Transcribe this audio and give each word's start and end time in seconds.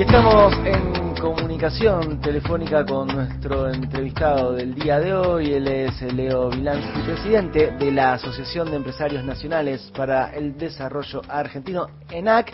Y 0.00 0.02
estamos 0.02 0.54
en 0.64 1.14
comunicación 1.20 2.22
telefónica 2.22 2.86
con 2.86 3.06
nuestro 3.06 3.68
entrevistado 3.68 4.54
del 4.54 4.74
día 4.74 4.98
de 4.98 5.12
hoy. 5.12 5.52
Él 5.52 5.68
es 5.68 6.00
Leo 6.14 6.48
Vilansky, 6.48 7.02
presidente 7.02 7.72
de 7.72 7.92
la 7.92 8.14
Asociación 8.14 8.70
de 8.70 8.76
Empresarios 8.76 9.22
Nacionales 9.24 9.92
para 9.94 10.34
el 10.34 10.56
Desarrollo 10.56 11.20
Argentino, 11.28 11.88
ENAC. 12.10 12.50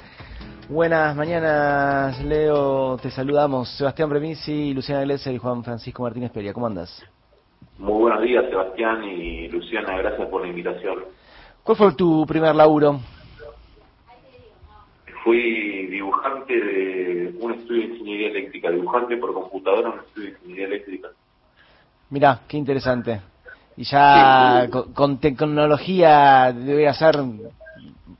Buenas 0.68 1.14
mañanas, 1.14 2.20
Leo. 2.24 2.96
Te 2.96 3.12
saludamos. 3.12 3.68
Sebastián 3.76 4.08
Premisi, 4.08 4.74
Luciana 4.74 5.02
Iglesias 5.02 5.32
y 5.32 5.38
Juan 5.38 5.62
Francisco 5.62 6.02
Martínez 6.02 6.32
Peria. 6.32 6.52
¿Cómo 6.52 6.66
andas? 6.66 7.00
Muy 7.78 8.00
buenos 8.00 8.22
días, 8.22 8.44
Sebastián 8.50 9.04
y 9.04 9.46
Luciana. 9.46 9.96
Gracias 9.98 10.28
por 10.30 10.42
la 10.42 10.48
invitación. 10.48 10.96
¿Cuál 11.62 11.78
fue 11.78 11.92
tu 11.92 12.26
primer 12.26 12.56
laburo? 12.56 12.98
Fui 15.26 15.86
dibujante 15.88 16.54
de 16.54 17.34
un 17.40 17.54
estudio 17.54 17.82
de 17.82 17.94
ingeniería 17.94 18.28
eléctrica, 18.28 18.70
dibujante 18.70 19.16
por 19.16 19.34
computadora 19.34 19.88
en 19.88 19.94
un 19.94 19.98
estudio 19.98 20.26
de 20.26 20.36
ingeniería 20.36 20.66
eléctrica. 20.66 21.08
Mirá, 22.10 22.40
qué 22.46 22.56
interesante. 22.56 23.20
Y 23.76 23.82
ya 23.82 24.68
con, 24.94 25.18
tecnología 25.18 26.52
debe 26.52 26.94
ser, 26.94 27.16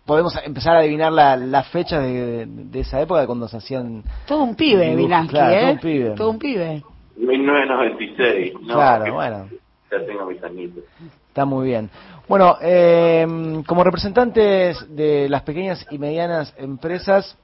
podemos 0.05 0.37
empezar 0.45 0.75
a 0.75 0.81
adivinar 0.81 1.13
la, 1.13 1.37
la 1.37 1.63
fecha 1.63 2.01
de, 2.01 2.45
de, 2.45 2.81
esa 2.81 3.01
época 3.01 3.25
cuando 3.25 3.47
se 3.47 3.59
hacían... 3.59 4.03
Todo 4.27 4.43
un 4.43 4.57
pibe, 4.57 4.97
Vilansky, 4.97 5.31
claro, 5.31 5.55
¿eh? 5.55 5.61
Todo 5.61 5.71
un 5.71 5.79
pibe. 5.79 6.11
Todo 6.17 6.31
un 6.31 6.39
pibe. 6.41 6.83
1996, 7.19 8.55
¿no? 8.63 8.75
Claro, 8.75 9.15
bueno. 9.15 9.49
Ya 9.91 10.05
tengo 10.05 10.27
mis 10.27 10.43
añitos. 10.43 10.85
Está 11.29 11.45
muy 11.45 11.67
bien. 11.67 11.91
Bueno, 12.29 12.57
eh, 12.61 13.27
como 13.67 13.85
representantes 13.85 14.85
de 14.95 15.29
las 15.29 15.43
pequeñas 15.43 15.87
y 15.91 15.99
medianas 15.99 16.55
empresas, 16.57 17.39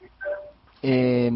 eh, 0.83 1.31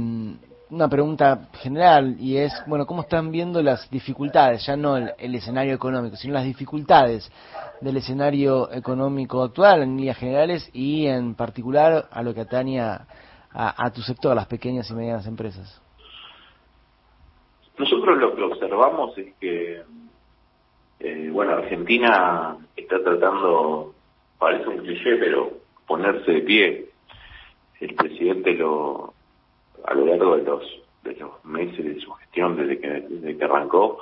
una 0.70 0.88
pregunta 0.88 1.48
general 1.54 2.16
y 2.18 2.38
es, 2.38 2.52
bueno, 2.66 2.86
¿cómo 2.86 3.02
están 3.02 3.30
viendo 3.30 3.62
las 3.62 3.88
dificultades, 3.88 4.66
ya 4.66 4.76
no 4.76 4.96
el, 4.96 5.12
el, 5.18 5.34
escenario 5.36 5.74
económico, 5.74 6.16
sino 6.16 6.34
las 6.34 6.44
dificultades 6.44 7.30
del 7.80 7.96
escenario 7.98 8.72
económico 8.72 9.42
actual 9.42 9.82
en 9.82 9.96
líneas 9.96 10.18
generales 10.18 10.68
y 10.72 11.06
en 11.06 11.34
particular 11.34 12.08
a 12.10 12.22
lo 12.22 12.34
que 12.34 12.40
atañe 12.40 12.80
a, 12.80 13.06
a, 13.52 13.86
a 13.86 13.90
tu 13.92 14.02
sector, 14.02 14.32
a 14.32 14.34
las 14.34 14.46
pequeñas 14.46 14.90
y 14.90 14.94
medianas 14.94 15.26
empresas? 15.26 15.80
Nosotros 17.78 18.18
lo 18.18 18.34
que 18.34 18.42
observamos 18.42 19.16
es 19.18 19.34
que 19.38 19.82
eh, 21.00 21.28
bueno, 21.30 21.52
Argentina 21.52 22.56
está 22.76 23.02
tratando, 23.02 23.94
parece 24.38 24.68
un 24.68 24.78
cliché, 24.78 25.16
pero 25.16 25.52
ponerse 25.86 26.32
de 26.32 26.40
pie. 26.40 26.86
El 27.80 27.94
presidente 27.94 28.54
lo, 28.54 29.12
a 29.84 29.94
lo 29.94 30.06
largo 30.06 30.36
de 30.36 30.42
los, 30.42 30.62
de 31.04 31.14
los 31.16 31.44
meses 31.44 31.84
de 31.84 32.00
su 32.00 32.10
gestión, 32.12 32.56
desde 32.56 32.80
que, 32.80 32.88
desde 32.88 33.36
que 33.36 33.44
arrancó, 33.44 33.98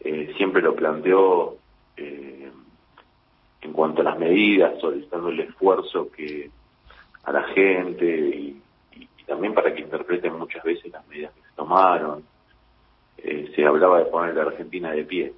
eh, 0.00 0.32
siempre 0.36 0.60
lo 0.60 0.74
planteó 0.74 1.56
eh, 1.96 2.50
en 3.60 3.72
cuanto 3.72 4.00
a 4.00 4.04
las 4.04 4.18
medidas, 4.18 4.80
solicitando 4.80 5.28
el 5.28 5.40
esfuerzo 5.40 6.10
que 6.10 6.50
a 7.22 7.32
la 7.32 7.44
gente 7.44 8.04
y, 8.06 8.58
también 9.24 9.54
para 9.54 9.72
que 9.72 9.80
interpreten 9.80 10.36
muchas 10.36 10.62
veces 10.62 10.92
las 10.92 11.06
medidas 11.06 11.32
que 11.32 11.40
se 11.40 11.56
tomaron. 11.56 12.22
Eh, 13.16 13.50
se 13.54 13.64
hablaba 13.64 14.00
de 14.00 14.06
poner 14.06 14.38
a 14.38 14.42
Argentina 14.42 14.90
de 14.90 15.04
pie 15.04 15.32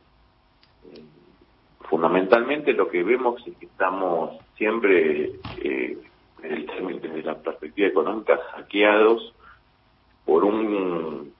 fundamentalmente 1.89 2.73
lo 2.73 2.89
que 2.89 3.03
vemos 3.03 3.47
es 3.47 3.57
que 3.57 3.67
estamos 3.67 4.39
siempre, 4.57 5.33
eh, 5.63 5.99
desde 6.43 7.23
la 7.23 7.39
perspectiva 7.39 7.89
económica, 7.89 8.39
hackeados 8.53 9.35
por 10.25 10.45
un 10.45 11.33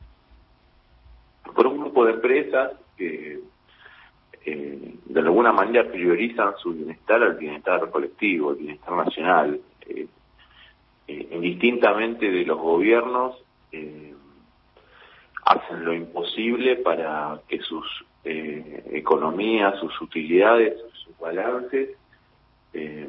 por 1.55 1.67
un 1.67 1.79
grupo 1.79 2.05
de 2.05 2.13
empresas 2.13 2.73
que 2.97 3.41
eh, 4.45 4.95
de 5.05 5.21
alguna 5.21 5.53
manera 5.53 5.91
priorizan 5.91 6.55
su 6.59 6.73
bienestar 6.73 7.23
al 7.23 7.35
bienestar 7.35 7.91
colectivo, 7.91 8.51
al 8.51 8.57
bienestar 8.57 8.93
nacional, 8.95 9.61
eh, 9.87 10.07
eh, 11.07 11.29
indistintamente 11.33 12.31
de 12.31 12.45
los 12.45 12.59
gobiernos, 12.59 13.41
hacen 15.45 15.85
lo 15.85 15.93
imposible 15.93 16.77
para 16.77 17.41
que 17.49 17.61
sus 17.61 17.87
eh, 18.25 18.85
economías, 18.93 19.79
sus 19.79 20.01
utilidades, 20.01 20.79
sus 21.05 21.19
balances, 21.19 21.91
eh, 22.73 23.09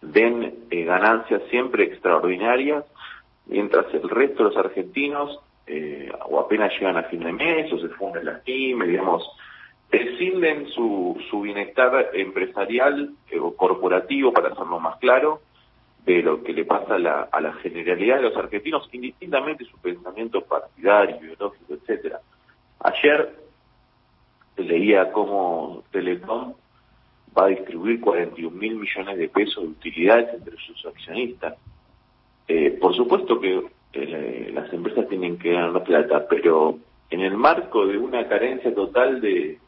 den 0.00 0.66
eh, 0.70 0.84
ganancias 0.84 1.42
siempre 1.50 1.84
extraordinarias, 1.84 2.84
mientras 3.46 3.92
el 3.94 4.08
resto 4.08 4.44
de 4.44 4.50
los 4.50 4.56
argentinos 4.56 5.38
eh, 5.66 6.10
o 6.26 6.40
apenas 6.40 6.72
llegan 6.72 6.96
a 6.96 7.04
fin 7.04 7.20
de 7.20 7.32
mes 7.32 7.72
o 7.72 7.78
se 7.78 7.88
funden 7.90 8.24
las 8.26 8.40
pymes, 8.40 8.88
digamos, 8.88 9.26
prescinden 9.88 10.68
su, 10.68 11.16
su 11.30 11.40
bienestar 11.40 12.10
empresarial 12.12 13.10
eh, 13.30 13.38
o 13.38 13.56
corporativo, 13.56 14.32
para 14.32 14.48
hacerlo 14.48 14.80
más 14.80 14.98
claro, 14.98 15.40
de 16.04 16.22
lo 16.22 16.42
que 16.42 16.52
le 16.52 16.64
pasa 16.64 16.96
a 16.96 16.98
la, 16.98 17.28
a 17.32 17.40
la 17.40 17.54
generalidad 17.54 18.16
de 18.16 18.22
los 18.22 18.36
argentinos, 18.36 18.88
indistintamente 18.92 19.64
su 19.64 19.78
pensamiento 19.78 20.42
partidario, 20.42 21.16
ideológico, 21.16 21.74
etcétera. 21.74 22.20
Ayer 22.80 23.34
leía 24.56 25.10
cómo 25.12 25.82
Telecom 25.90 26.54
va 27.36 27.46
a 27.46 27.48
distribuir 27.48 28.00
41 28.00 28.56
mil 28.56 28.76
millones 28.76 29.18
de 29.18 29.28
pesos 29.28 29.64
de 29.64 29.70
utilidades 29.70 30.34
entre 30.34 30.56
sus 30.58 30.84
accionistas. 30.86 31.54
Eh, 32.46 32.76
por 32.80 32.94
supuesto 32.94 33.40
que 33.40 33.64
eh, 33.94 34.50
las 34.52 34.72
empresas 34.72 35.08
tienen 35.08 35.38
que 35.38 35.52
ganar 35.52 35.82
plata, 35.82 36.26
pero 36.28 36.78
en 37.10 37.20
el 37.20 37.36
marco 37.36 37.86
de 37.86 37.96
una 37.96 38.28
carencia 38.28 38.74
total 38.74 39.20
de, 39.20 39.58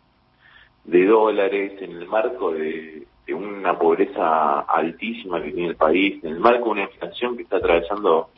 de 0.85 1.05
dólares, 1.07 1.81
en 1.81 1.93
el 1.93 2.07
marco 2.07 2.53
de, 2.53 3.07
de 3.27 3.35
una 3.35 3.77
pobreza 3.79 4.61
altísima 4.61 5.43
que 5.43 5.51
tiene 5.51 5.71
el 5.71 5.77
país, 5.77 6.23
en 6.23 6.33
el 6.33 6.41
marco 6.41 6.67
de 6.67 6.71
una 6.71 6.83
inflación 6.83 7.37
que 7.37 7.43
está 7.43 7.57
atravesando 7.57 8.31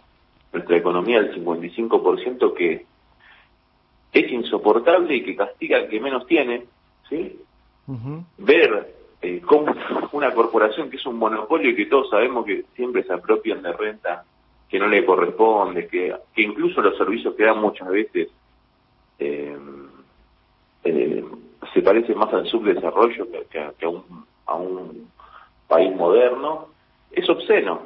nuestra 0.53 0.77
economía 0.77 1.23
del 1.23 1.45
55%, 1.45 2.55
que 2.55 2.87
es 4.13 4.33
insoportable 4.33 5.15
y 5.15 5.23
que 5.23 5.37
castiga 5.37 5.77
al 5.77 5.89
que 5.89 6.01
menos 6.01 6.27
tiene, 6.27 6.65
¿sí? 7.09 7.39
Ver 8.39 8.95
eh, 9.21 9.43
cómo 9.45 9.75
una 10.13 10.33
corporación 10.33 10.91
que 10.91 10.97
es 10.97 11.07
un 11.07 11.19
monopolio 11.19 11.71
y 11.71 11.77
que 11.77 11.87
todos 11.87 12.09
sabemos 12.11 12.47
que 12.47 12.65
siempre 12.75 13.03
se 13.03 13.13
apropian 13.13 13.63
de 13.63 13.73
renta 13.73 14.25
que 14.69 14.79
no 14.79 14.87
le 14.87 15.05
corresponde, 15.05 15.87
que, 15.89 16.15
que 16.35 16.43
incluso 16.43 16.83
los 16.83 16.97
servicios 16.97 17.35
que 17.35 17.45
dan 17.45 17.61
muchas 17.61 17.89
veces 17.89 18.29
eh, 19.19 19.57
eh, 20.85 21.25
se 21.73 21.83
parece 21.83 22.15
más 22.15 22.33
al 22.33 22.47
subdesarrollo 22.47 23.31
que, 23.31 23.47
que, 23.51 23.71
que 23.79 23.87
a, 23.87 23.89
un, 23.89 24.27
a 24.49 24.57
un 24.57 25.09
país 25.69 25.95
moderno, 25.95 26.69
es 27.13 27.29
obsceno, 27.29 27.83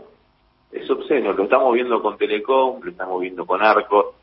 es 0.71 0.89
obsceno, 0.91 1.33
lo 1.33 1.45
estamos 1.45 1.75
viendo 1.75 2.01
con 2.01 2.17
Telecom, 2.17 2.81
lo 2.83 2.91
estamos 2.91 3.21
viendo 3.21 3.45
con 3.45 3.63
Arcor, 3.63 4.15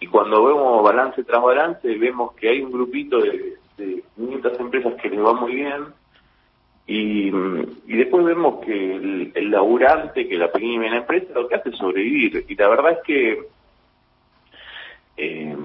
y 0.00 0.06
cuando 0.06 0.44
vemos 0.44 0.82
balance 0.82 1.24
tras 1.24 1.42
balance 1.42 1.88
vemos 1.96 2.32
que 2.34 2.50
hay 2.50 2.60
un 2.60 2.70
grupito 2.70 3.18
de, 3.18 3.56
de 3.76 4.02
500 4.16 4.60
empresas 4.60 4.94
que 5.00 5.10
les 5.10 5.24
va 5.24 5.32
muy 5.32 5.54
bien 5.54 5.86
y, 6.86 7.28
y 7.28 7.96
después 7.96 8.24
vemos 8.24 8.64
que 8.64 8.96
el, 8.96 9.32
el, 9.34 9.50
laburante, 9.50 10.26
que 10.26 10.38
la 10.38 10.50
pequeña 10.50 10.74
y 10.74 10.78
mediana 10.78 11.00
empresa 11.00 11.34
lo 11.34 11.46
que 11.46 11.56
hace 11.56 11.68
es 11.68 11.76
sobrevivir. 11.76 12.46
Y 12.48 12.54
la 12.54 12.68
verdad 12.68 12.92
es 12.92 12.98
que 13.04 13.42
eh, 15.18 15.56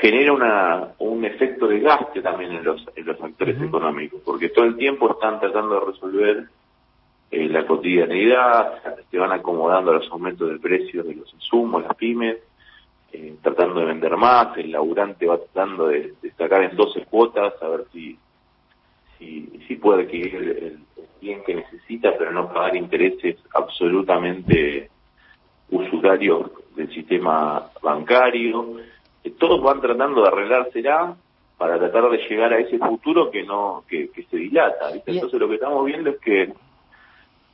genera 0.00 0.32
una, 0.32 0.88
un 0.98 1.24
efecto 1.24 1.66
de 1.66 1.80
gaste 1.80 2.22
también 2.22 2.52
en 2.52 2.64
los, 2.64 2.84
en 2.94 3.06
los 3.06 3.20
actores 3.20 3.56
uh 3.56 3.60
-huh. 3.60 3.68
económicos 3.68 4.20
porque 4.24 4.48
todo 4.50 4.64
el 4.64 4.76
tiempo 4.76 5.10
están 5.10 5.40
tratando 5.40 5.80
de 5.80 5.86
resolver 5.92 6.44
eh, 7.30 7.48
la 7.48 7.66
cotidianidad, 7.66 8.82
se 9.10 9.18
van 9.18 9.32
acomodando 9.32 9.90
a 9.90 9.94
los 9.94 10.10
aumentos 10.10 10.50
de 10.50 10.58
precios 10.58 11.06
de 11.06 11.14
los 11.14 11.32
insumos, 11.34 11.82
las 11.82 11.94
pymes 11.96 12.38
eh, 13.12 13.34
tratando 13.42 13.80
de 13.80 13.86
vender 13.86 14.16
más, 14.16 14.56
el 14.56 14.72
laburante 14.72 15.26
va 15.26 15.38
tratando 15.38 15.88
de, 15.88 16.14
de 16.22 16.30
sacar 16.32 16.62
en 16.62 16.76
12 16.76 17.04
cuotas 17.06 17.54
a 17.62 17.68
ver 17.68 17.84
si 17.92 18.18
si, 19.18 19.46
si 19.66 19.76
puede 19.76 20.02
adquirir 20.02 20.34
el, 20.34 20.48
el, 20.50 20.78
bien 21.20 21.42
que 21.44 21.54
necesita, 21.54 22.16
pero 22.18 22.32
no 22.32 22.52
pagar 22.52 22.74
intereses 22.76 23.36
absolutamente 23.54 24.90
usurarios 25.70 26.50
del 26.74 26.92
sistema 26.92 27.70
bancario. 27.80 28.76
Todos 29.38 29.62
van 29.62 29.80
tratando 29.80 30.22
de 30.22 30.28
arreglársela 30.28 31.16
para 31.56 31.78
tratar 31.78 32.10
de 32.10 32.18
llegar 32.28 32.52
a 32.52 32.58
ese 32.58 32.78
futuro 32.78 33.30
que 33.30 33.44
no 33.44 33.84
que, 33.88 34.10
que 34.10 34.24
se 34.24 34.36
dilata. 34.36 34.90
¿viste? 34.92 35.12
Entonces 35.12 35.38
lo 35.38 35.48
que 35.48 35.54
estamos 35.54 35.84
viendo 35.84 36.10
es 36.10 36.18
que 36.18 36.52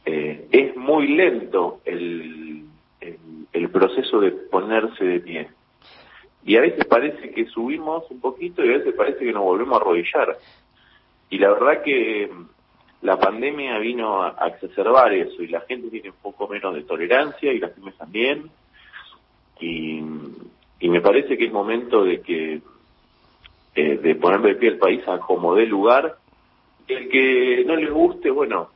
eh, 0.06 0.48
es 0.50 0.76
muy 0.76 1.08
lento 1.08 1.80
el, 1.84 2.64
el, 3.00 3.18
el 3.52 3.70
proceso 3.70 4.20
de 4.20 4.30
ponerse 4.30 5.04
de 5.04 5.20
pie. 5.20 5.48
Y 6.44 6.56
a 6.56 6.62
veces 6.62 6.86
parece 6.86 7.30
que 7.30 7.44
subimos 7.46 8.10
un 8.10 8.20
poquito 8.20 8.64
y 8.64 8.70
a 8.70 8.78
veces 8.78 8.94
parece 8.94 9.18
que 9.18 9.32
nos 9.32 9.42
volvemos 9.42 9.74
a 9.74 9.82
arrodillar. 9.82 10.38
Y 11.28 11.38
la 11.38 11.50
verdad 11.50 11.82
que 11.82 12.30
la 13.02 13.18
pandemia 13.18 13.78
vino 13.78 14.22
a 14.22 14.48
exacerbar 14.48 15.12
eso 15.12 15.42
y 15.42 15.48
la 15.48 15.60
gente 15.60 15.90
tiene 15.90 16.10
un 16.10 16.16
poco 16.22 16.48
menos 16.48 16.74
de 16.74 16.84
tolerancia 16.84 17.52
y 17.52 17.58
las 17.58 17.72
pymes 17.72 17.96
también. 17.96 18.50
y, 19.60 20.00
y 20.80 20.88
me 20.88 21.00
parece 21.00 21.36
que 21.36 21.46
es 21.46 21.52
momento 21.52 22.04
de 22.04 22.20
que 22.20 22.60
eh, 23.74 23.96
de 23.98 24.14
poner 24.16 24.40
de 24.40 24.54
pie 24.56 24.70
el 24.70 24.78
país 24.78 25.06
a 25.06 25.18
como 25.18 25.54
dé 25.54 25.66
lugar. 25.66 26.16
El 26.88 27.08
que 27.08 27.64
no 27.66 27.76
le 27.76 27.90
guste, 27.90 28.30
bueno, 28.30 28.70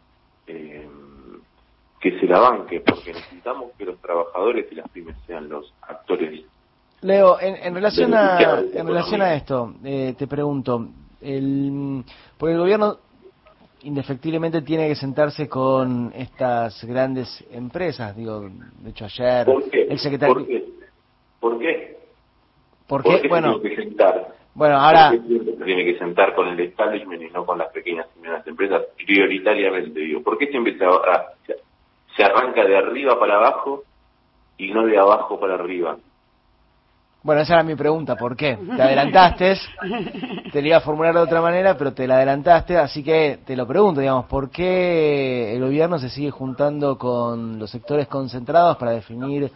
eh, 0.47 0.87
que 2.01 2.21
se 2.21 2.27
la 2.27 2.39
banque, 2.39 2.81
porque 2.81 3.13
necesitamos 3.13 3.73
que 3.77 3.87
los 3.87 3.99
trabajadores 4.01 4.71
y 4.71 4.75
las 4.75 4.89
pymes 4.91 5.17
sean 5.27 5.49
los 5.49 5.73
actores. 5.83 6.45
Leo, 7.01 7.37
en, 7.41 7.75
relación 7.75 8.15
a 8.15 8.61
en 8.61 8.87
relación 8.87 9.23
a 9.23 9.35
esto, 9.35 9.75
eh, 9.83 10.15
te 10.17 10.29
pregunto, 10.29 10.87
el, 11.21 12.05
porque 12.39 12.53
el 12.53 12.61
gobierno 12.61 12.99
indefectiblemente 13.83 14.63
tiene 14.63 14.87
que 14.87 14.95
sentarse 14.95 15.49
con 15.49 16.13
estas 16.15 16.85
grandes 16.85 17.45
empresas, 17.51 18.15
digo, 18.15 18.49
de 18.83 18.91
hecho 18.91 19.07
ayer 19.07 19.49
el 19.73 19.99
secretario 19.99 20.35
¿Por 20.35 20.47
qué? 20.47 20.72
¿Por 21.43 21.59
qué? 21.59 21.99
¿Por 22.87 23.03
qué? 23.03 23.27
bueno, 23.29 23.61
que 23.61 23.75
sentar? 23.75 24.29
Bueno, 24.55 24.77
ahora... 24.77 25.11
se 25.11 25.19
tiene 25.19 25.85
que 25.85 25.99
sentar 25.99 26.37
con 26.37 26.47
el 26.47 26.61
establishment 26.61 27.21
y 27.21 27.31
no 27.31 27.45
con 27.45 27.59
las 27.59 27.73
pequeñas 27.73 28.07
y 28.17 28.21
medianas 28.21 28.47
empresas, 28.47 28.83
prioritariamente 28.97 29.99
digo. 29.99 30.23
¿Por 30.23 30.39
qué 30.39 30.47
siempre 30.47 30.79
se, 30.79 30.87
se 32.17 32.23
arranca 32.23 32.65
de 32.65 32.77
arriba 32.77 33.19
para 33.19 33.39
abajo 33.39 33.83
y 34.57 34.71
no 34.71 34.87
de 34.87 34.97
abajo 34.97 35.41
para 35.41 35.55
arriba? 35.55 35.97
Bueno, 37.25 37.41
esa 37.41 37.55
era 37.55 37.65
mi 37.65 37.75
pregunta, 37.75 38.15
¿por 38.15 38.37
qué? 38.37 38.57
Te 38.77 38.83
adelantaste, 38.83 39.57
te 40.53 40.63
lo 40.63 40.69
iba 40.69 40.77
a 40.77 40.81
formular 40.81 41.15
de 41.15 41.21
otra 41.21 41.41
manera, 41.41 41.77
pero 41.77 41.93
te 41.93 42.07
la 42.07 42.17
adelantaste, 42.17 42.77
así 42.77 43.03
que 43.03 43.41
te 43.45 43.57
lo 43.57 43.67
pregunto, 43.67 44.01
digamos, 44.01 44.27
¿por 44.27 44.49
qué 44.51 45.57
el 45.57 45.61
gobierno 45.61 45.99
se 45.99 46.09
sigue 46.09 46.31
juntando 46.31 46.97
con 46.99 47.59
los 47.59 47.69
sectores 47.69 48.07
concentrados 48.07 48.77
para 48.77 48.93
definir 48.93 49.51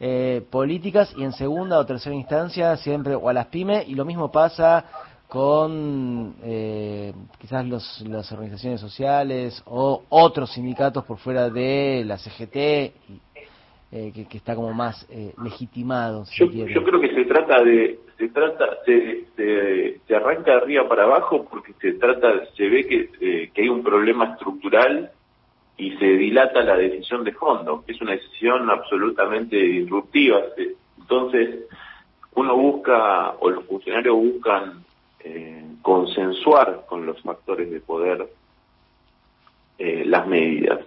eh, 0.00 0.42
políticas 0.50 1.12
y 1.16 1.24
en 1.24 1.32
segunda 1.32 1.78
o 1.78 1.86
tercera 1.86 2.14
instancia 2.14 2.76
siempre 2.76 3.14
o 3.14 3.28
a 3.28 3.32
las 3.32 3.46
pymes 3.46 3.88
y 3.88 3.94
lo 3.94 4.04
mismo 4.04 4.30
pasa 4.30 4.84
con 5.28 6.36
eh, 6.42 7.12
quizás 7.38 7.66
los, 7.66 8.04
las 8.08 8.30
organizaciones 8.32 8.80
sociales 8.80 9.62
o 9.66 10.04
otros 10.08 10.52
sindicatos 10.52 11.04
por 11.04 11.18
fuera 11.18 11.50
de 11.50 12.02
la 12.06 12.16
CGT 12.16 12.56
eh, 12.56 12.92
que, 13.90 14.36
está 14.36 14.54
como 14.54 14.72
más 14.72 15.06
eh, 15.10 15.34
legitimado. 15.42 16.24
yo, 16.32 16.46
yo, 16.46 16.84
creo 16.84 17.00
que 17.00 17.14
se 17.14 17.24
trata 17.24 17.62
de 17.62 17.98
se 18.18 18.28
trata 18.28 18.66
se, 18.84 19.26
se, 20.06 20.14
arranca 20.16 20.52
de 20.52 20.56
arriba 20.58 20.88
para 20.88 21.04
abajo 21.04 21.46
porque 21.50 21.72
se 21.80 21.92
trata 21.94 22.46
se 22.56 22.68
ve 22.68 22.86
que, 22.86 23.50
que 23.52 23.62
hay 23.62 23.68
un 23.68 23.82
problema 23.82 24.32
estructural 24.32 25.10
y 25.78 25.92
se 25.92 26.06
dilata 26.06 26.62
la 26.62 26.76
decisión 26.76 27.22
de 27.22 27.32
fondo, 27.32 27.84
que 27.86 27.92
es 27.92 28.00
una 28.00 28.12
decisión 28.12 28.68
absolutamente 28.68 29.56
disruptiva. 29.56 30.40
Entonces, 30.98 31.66
uno 32.34 32.56
busca, 32.56 33.30
o 33.38 33.48
los 33.48 33.64
funcionarios 33.64 34.16
buscan 34.16 34.84
eh, 35.20 35.64
consensuar 35.80 36.84
con 36.86 37.06
los 37.06 37.22
factores 37.22 37.70
de 37.70 37.80
poder 37.80 38.28
eh, 39.78 40.02
las 40.04 40.26
medidas. 40.26 40.80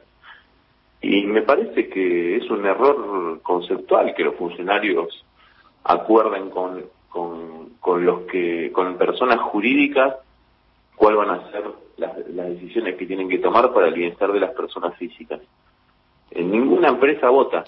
Y 1.01 1.23
me 1.23 1.41
parece 1.41 1.87
que 1.89 2.35
es 2.35 2.49
un 2.49 2.65
error 2.65 3.39
conceptual 3.41 4.13
que 4.13 4.25
los 4.25 4.35
funcionarios 4.35 5.25
acuerden 5.85 6.49
con, 6.49 6.83
con, 7.09 7.69
con 7.79 8.05
los 8.05 8.23
que, 8.23 8.71
con 8.73 8.97
personas 8.97 9.39
jurídicas 9.39 10.15
cuál 11.01 11.15
van 11.15 11.31
a 11.31 11.51
ser 11.51 11.63
las, 11.97 12.15
decisiones 12.15 12.95
que 12.95 13.07
tienen 13.07 13.27
que 13.27 13.39
tomar 13.39 13.73
para 13.73 13.87
el 13.87 13.95
bienestar 13.95 14.31
de 14.31 14.39
las 14.39 14.51
personas 14.51 14.95
físicas. 14.97 15.41
En 16.29 16.51
ninguna 16.51 16.89
empresa 16.89 17.27
vota, 17.27 17.63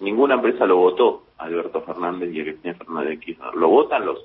ninguna 0.00 0.36
empresa 0.36 0.64
lo 0.64 0.76
votó 0.76 1.24
Alberto 1.36 1.82
Fernández 1.82 2.32
y 2.32 2.40
a 2.40 2.44
Cristina 2.44 2.72
Fernández 2.72 3.10
de 3.10 3.18
Kirchner. 3.20 3.54
Lo 3.54 3.68
votan 3.68 4.06
los, 4.06 4.24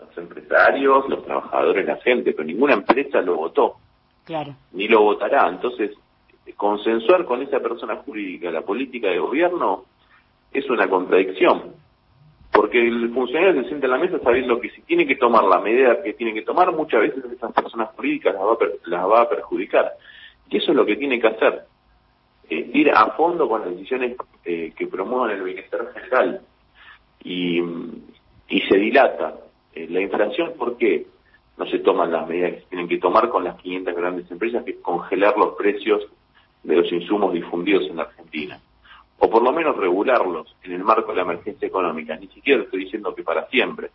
los 0.00 0.18
empresarios, 0.18 1.08
los 1.08 1.24
trabajadores, 1.24 1.86
la 1.86 1.96
gente, 1.96 2.32
pero 2.32 2.44
ninguna 2.44 2.74
empresa 2.74 3.22
lo 3.22 3.36
votó. 3.36 3.76
Claro. 4.26 4.54
Ni 4.72 4.86
lo 4.86 5.00
votará. 5.00 5.48
Entonces, 5.48 5.92
consensuar 6.56 7.24
con 7.24 7.40
esa 7.40 7.60
persona 7.60 7.96
jurídica 8.04 8.50
la 8.50 8.60
política 8.60 9.08
de 9.08 9.18
gobierno 9.18 9.86
es 10.52 10.68
una 10.68 10.90
contradicción 10.90 11.72
porque 12.60 12.86
el 12.86 13.08
funcionario 13.14 13.62
se 13.62 13.68
siente 13.68 13.86
en 13.86 13.92
la 13.92 13.98
mesa 13.98 14.18
sabiendo 14.18 14.60
que 14.60 14.68
si 14.68 14.82
tiene 14.82 15.06
que 15.06 15.16
tomar 15.16 15.44
la 15.44 15.60
medida 15.60 16.02
que 16.02 16.12
tiene 16.12 16.34
que 16.34 16.42
tomar, 16.42 16.70
muchas 16.76 17.00
veces 17.00 17.24
esas 17.32 17.54
personas 17.54 17.88
jurídicas 17.96 18.34
las 18.34 18.42
va 18.42 18.52
a, 18.52 18.56
las 18.84 19.08
va 19.08 19.22
a 19.22 19.28
perjudicar. 19.30 19.90
Y 20.50 20.58
eso 20.58 20.72
es 20.72 20.76
lo 20.76 20.84
que 20.84 20.96
tiene 20.96 21.18
que 21.18 21.28
hacer, 21.28 21.62
eh, 22.50 22.70
ir 22.74 22.90
a 22.90 23.12
fondo 23.12 23.48
con 23.48 23.62
las 23.62 23.70
decisiones 23.70 24.14
eh, 24.44 24.74
que 24.76 24.86
promuevan 24.88 25.30
el 25.30 25.42
bienestar 25.42 25.90
general. 25.94 26.42
Y, 27.24 27.62
y 28.50 28.60
se 28.68 28.76
dilata. 28.76 29.36
Eh, 29.74 29.86
la 29.88 30.02
inflación, 30.02 30.52
¿por 30.58 30.76
qué 30.76 31.06
no 31.56 31.64
se 31.64 31.78
toman 31.78 32.12
las 32.12 32.28
medidas 32.28 32.52
que 32.52 32.60
se 32.60 32.66
tienen 32.66 32.88
que 32.88 32.98
tomar 32.98 33.30
con 33.30 33.42
las 33.42 33.56
500 33.56 33.96
grandes 33.96 34.30
empresas, 34.30 34.64
que 34.64 34.72
es 34.72 34.78
congelar 34.82 35.34
los 35.38 35.54
precios 35.54 36.02
de 36.62 36.76
los 36.76 36.92
insumos 36.92 37.32
difundidos 37.32 37.86
en 37.88 38.00
Argentina? 38.00 38.60
O 39.20 39.28
por 39.28 39.42
lo 39.42 39.52
menos 39.52 39.76
regularlos 39.76 40.56
en 40.62 40.72
el 40.72 40.82
marco 40.82 41.12
de 41.12 41.16
la 41.16 41.22
emergencia 41.22 41.68
económica. 41.68 42.16
Ni 42.16 42.28
siquiera 42.28 42.62
estoy 42.62 42.84
diciendo 42.84 43.14
que 43.14 43.22
para 43.22 43.46
siempre, 43.48 43.90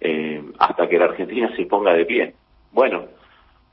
eh, 0.00 0.42
hasta 0.58 0.88
que 0.88 0.98
la 0.98 1.06
Argentina 1.06 1.50
se 1.56 1.64
ponga 1.66 1.94
de 1.94 2.04
pie. 2.04 2.34
Bueno, 2.72 3.04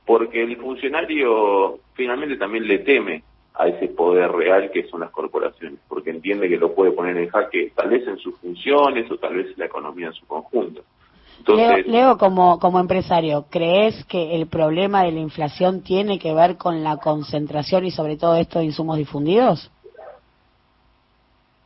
porque 0.06 0.42
el 0.42 0.56
funcionario 0.56 1.80
finalmente 1.94 2.36
también 2.36 2.68
le 2.68 2.78
teme 2.78 3.24
a 3.54 3.66
ese 3.66 3.88
poder 3.88 4.30
real 4.30 4.70
que 4.70 4.86
son 4.88 5.00
las 5.00 5.10
corporaciones, 5.10 5.80
porque 5.88 6.10
entiende 6.10 6.48
que 6.48 6.56
lo 6.56 6.72
puede 6.72 6.92
poner 6.92 7.16
en 7.16 7.28
jaque 7.28 7.72
tal 7.74 7.90
vez 7.90 8.06
en 8.06 8.18
sus 8.18 8.38
funciones 8.38 9.10
o 9.10 9.16
tal 9.16 9.34
vez 9.34 9.48
en 9.48 9.58
la 9.58 9.66
economía 9.66 10.06
en 10.06 10.14
su 10.14 10.24
conjunto. 10.26 10.82
Entonces, 11.38 11.86
Leo, 11.86 12.16
como, 12.16 12.60
como 12.60 12.78
empresario, 12.78 13.46
¿crees 13.50 14.04
que 14.04 14.36
el 14.36 14.46
problema 14.46 15.02
de 15.02 15.12
la 15.12 15.20
inflación 15.20 15.82
tiene 15.82 16.18
que 16.18 16.34
ver 16.34 16.58
con 16.58 16.84
la 16.84 16.98
concentración 16.98 17.86
y 17.86 17.90
sobre 17.90 18.16
todo 18.16 18.36
esto 18.36 18.60
de 18.60 18.66
insumos 18.66 18.98
difundidos? 18.98 19.70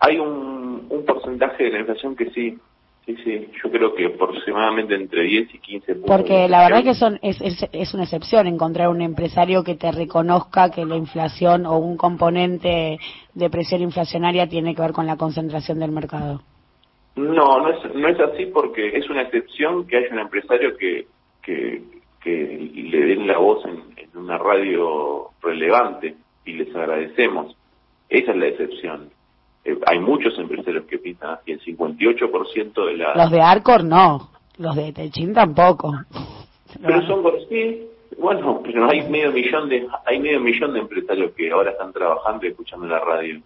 Hay 0.07 0.19
un, 0.19 0.87
un 0.91 1.05
porcentaje 1.07 1.65
de 1.65 1.71
la 1.71 1.81
inflación 1.81 2.15
que 2.15 2.31
sí, 2.31 2.59
sí, 3.07 3.17
sí, 3.25 3.49
yo 3.63 3.71
creo 3.71 3.95
que 3.95 4.07
aproximadamente 4.07 4.95
entre 4.95 5.23
10 5.23 5.55
y 5.55 5.59
15 5.59 5.95
puntos. 5.95 6.11
Porque 6.11 6.49
la 6.49 6.65
verdad 6.65 6.85
que 6.85 6.95
son, 6.95 7.19
es, 7.23 7.41
es, 7.41 7.67
es, 7.73 7.95
una 7.95 8.05
excepción 8.05 8.47
encontrar 8.47 8.89
un 8.89 9.01
empresario 9.01 9.65
que 9.65 9.77
te 9.77 9.91
reconozca 9.93 10.71
que 10.71 10.85
la 10.85 10.97
inflación 10.97 11.65
o 11.67 11.79
un 11.79 11.97
componente 11.97 12.99
de 13.35 13.51
presión 13.51 13.81
inflacionaria 13.83 14.49
tiene 14.49 14.75
que 14.75 14.83
ver 14.83 14.93
con 14.93 15.07
la 15.07 15.17
concentración 15.17 15.79
del 15.79 15.93
mercado. 15.93 16.43
No, 17.17 17.61
no 17.61 17.71
es, 17.71 17.95
no 17.95 18.09
es 18.09 18.19
así 18.21 18.47
porque 18.47 18.97
es 18.99 19.09
una 19.09 19.23
excepción 19.23 19.87
que 19.87 19.97
haya 19.97 20.13
un 20.13 20.19
empresario 20.19 20.77
que, 20.77 21.07
que, 21.43 21.83
que 22.21 22.71
le 22.75 23.07
den 23.07 23.27
la 23.27 23.39
voz 23.39 23.65
en, 23.65 23.83
en 23.97 24.19
una 24.19 24.37
radio 24.37 25.31
relevante 25.41 26.17
y 26.45 26.53
les 26.55 26.75
agradecemos. 26.75 27.57
Esa 28.09 28.33
es 28.33 28.37
la 28.37 28.47
excepción. 28.49 29.11
Eh, 29.65 29.79
hay 29.87 29.99
muchos 29.99 30.39
empresarios 30.39 30.85
que 30.85 30.99
piensan 30.99 31.31
así, 31.31 31.53
el 31.53 31.61
58% 31.61 32.87
de 32.87 32.97
la... 32.97 33.15
Los 33.15 33.31
de 33.31 33.41
Arcor 33.41 33.85
no, 33.85 34.31
los 34.59 34.77
de 34.77 34.93
Techin 34.93 35.33
tampoco. 35.33 35.93
Pero 36.83 37.07
son 37.07 37.23
por 37.23 37.39
sí, 37.49 37.87
bueno, 38.19 38.61
pero 38.63 38.91
hay 38.91 39.09
medio 39.09 39.33
millón 39.33 39.69
de 39.69 39.87
hay 40.07 40.19
medio 40.19 40.41
millón 40.41 40.73
de 40.73 40.81
empresarios 40.81 41.33
que 41.33 41.51
ahora 41.51 41.73
están 41.73 41.93
trabajando 41.93 42.47
y 42.47 42.51
escuchando 42.51 42.87
la 42.87 43.01
radio. 43.01 43.41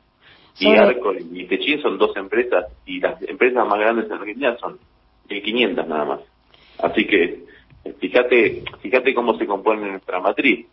Y 0.59 0.75
Arcor 0.75 1.17
y 1.21 1.45
Techin 1.47 1.81
son 1.81 1.99
dos 1.99 2.17
empresas 2.17 2.67
y 2.85 3.01
las 3.01 3.23
empresas 3.23 3.67
más 3.67 3.79
grandes 3.79 4.07
en 4.07 4.13
Argentina 4.13 4.57
son 4.59 4.79
1.500 5.29 5.87
nada 5.87 6.05
más. 6.05 6.21
Así 6.81 7.07
que 7.07 7.45
eh, 7.85 7.95
fíjate 7.99 8.65
fíjate 8.81 9.15
cómo 9.15 9.39
se 9.39 9.47
compone 9.47 9.89
nuestra 9.89 10.21
matriz. 10.21 10.67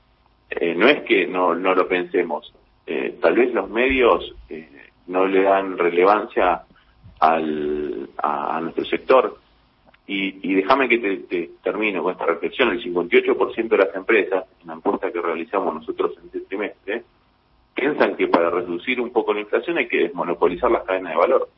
Eh, 0.49 0.73
no 0.75 0.87
es 0.87 1.03
que 1.03 1.27
no, 1.27 1.55
no 1.55 1.75
lo 1.75 1.87
pensemos. 1.87 2.53
Eh, 2.87 3.17
tal 3.21 3.35
vez 3.35 3.53
los 3.53 3.69
medios 3.69 4.33
eh, 4.49 4.69
no 5.07 5.25
le 5.25 5.43
dan 5.43 5.77
relevancia 5.77 6.63
al, 7.19 8.09
a, 8.17 8.59
nuestro 8.61 8.85
sector. 8.85 9.37
Y, 10.07 10.51
y 10.51 10.55
déjame 10.55 10.87
que 10.87 10.99
te, 10.99 11.17
te, 11.17 11.49
termino 11.63 12.03
con 12.03 12.11
esta 12.11 12.25
reflexión. 12.25 12.69
El 12.69 12.83
58% 12.83 13.67
de 13.67 13.77
las 13.77 13.95
empresas, 13.95 14.45
en 14.61 14.67
la 14.67 14.73
encuesta 14.75 15.11
que 15.11 15.21
realizamos 15.21 15.73
nosotros 15.73 16.13
en 16.17 16.25
este 16.25 16.41
trimestre, 16.41 17.03
piensan 17.73 18.15
que 18.15 18.27
para 18.27 18.49
reducir 18.49 19.01
un 19.01 19.11
poco 19.11 19.33
la 19.33 19.41
inflación 19.41 19.77
hay 19.77 19.87
que 19.87 19.97
desmonopolizar 19.97 20.71
las 20.71 20.83
cadenas 20.83 21.11
de 21.11 21.17
valor. 21.17 21.49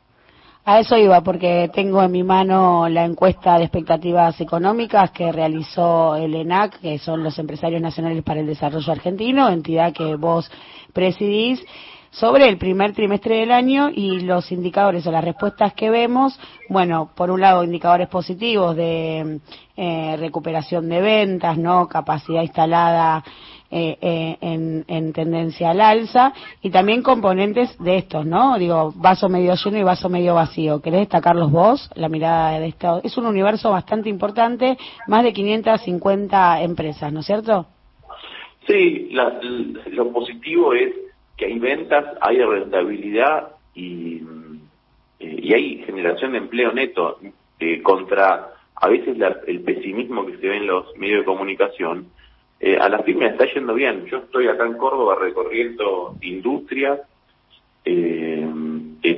A 0.64 0.80
eso 0.80 0.98
iba, 0.98 1.22
porque 1.22 1.70
tengo 1.72 2.02
en 2.02 2.12
mi 2.12 2.22
mano 2.22 2.88
la 2.90 3.06
encuesta 3.06 3.56
de 3.56 3.64
expectativas 3.64 4.38
económicas 4.38 5.10
que 5.12 5.32
realizó 5.32 6.14
el 6.16 6.34
ENAC, 6.34 6.80
que 6.80 6.98
son 6.98 7.24
los 7.24 7.38
Empresarios 7.38 7.80
Nacionales 7.80 8.22
para 8.22 8.40
el 8.40 8.46
Desarrollo 8.46 8.92
Argentino, 8.92 9.48
entidad 9.48 9.94
que 9.94 10.16
vos 10.16 10.50
presidís 10.92 11.64
sobre 12.10 12.48
el 12.48 12.58
primer 12.58 12.92
trimestre 12.92 13.36
del 13.36 13.52
año 13.52 13.90
y 13.94 14.20
los 14.20 14.50
indicadores 14.50 15.06
o 15.06 15.12
las 15.12 15.24
respuestas 15.24 15.74
que 15.74 15.90
vemos, 15.90 16.38
bueno, 16.68 17.10
por 17.14 17.30
un 17.30 17.40
lado 17.40 17.64
indicadores 17.64 18.08
positivos 18.08 18.76
de 18.76 19.40
eh, 19.76 20.16
recuperación 20.18 20.88
de 20.88 21.00
ventas, 21.00 21.58
no 21.58 21.86
capacidad 21.88 22.42
instalada 22.42 23.22
eh, 23.70 23.98
eh, 24.00 24.38
en, 24.40 24.84
en, 24.88 25.12
tendencia 25.12 25.70
al 25.70 25.82
alza 25.82 26.32
y 26.62 26.70
también 26.70 27.02
componentes 27.02 27.78
de 27.78 27.98
estos, 27.98 28.24
¿no? 28.24 28.58
Digo, 28.58 28.94
vaso 28.96 29.28
medio 29.28 29.54
lleno 29.56 29.76
y 29.76 29.82
vaso 29.82 30.08
medio 30.08 30.34
vacío. 30.34 30.80
¿Querés 30.80 31.00
destacarlos 31.00 31.52
vos? 31.52 31.90
La 31.94 32.08
mirada 32.08 32.58
de 32.58 32.68
esto. 32.68 33.02
Es 33.04 33.18
un 33.18 33.26
universo 33.26 33.70
bastante 33.70 34.08
importante, 34.08 34.78
más 35.06 35.22
de 35.22 35.34
550 35.34 36.62
empresas, 36.62 37.12
¿no 37.12 37.20
es 37.20 37.26
cierto? 37.26 37.66
Sí, 38.66 39.10
lo 39.10 40.12
positivo 40.12 40.72
es 40.72 41.07
que 41.38 41.46
hay 41.46 41.58
ventas, 41.58 42.04
hay 42.20 42.42
rentabilidad 42.42 43.52
y, 43.74 44.22
eh, 45.20 45.40
y 45.42 45.54
hay 45.54 45.78
generación 45.84 46.32
de 46.32 46.38
empleo 46.38 46.72
neto 46.72 47.18
contra 47.82 48.52
a 48.76 48.88
veces 48.88 49.16
el 49.46 49.60
pesimismo 49.62 50.26
que 50.26 50.36
se 50.36 50.48
ve 50.48 50.58
en 50.58 50.66
los 50.66 50.96
medios 50.96 51.20
de 51.20 51.24
comunicación 51.24 52.08
eh, 52.60 52.76
a 52.76 52.88
la 52.88 53.02
firma 53.02 53.26
está 53.26 53.46
yendo 53.52 53.74
bien. 53.74 54.06
Yo 54.06 54.18
estoy 54.18 54.48
acá 54.48 54.66
en 54.66 54.76
Córdoba 54.76 55.16
recorriendo 55.16 56.16
industrias, 56.20 57.00
eh, 57.84 58.46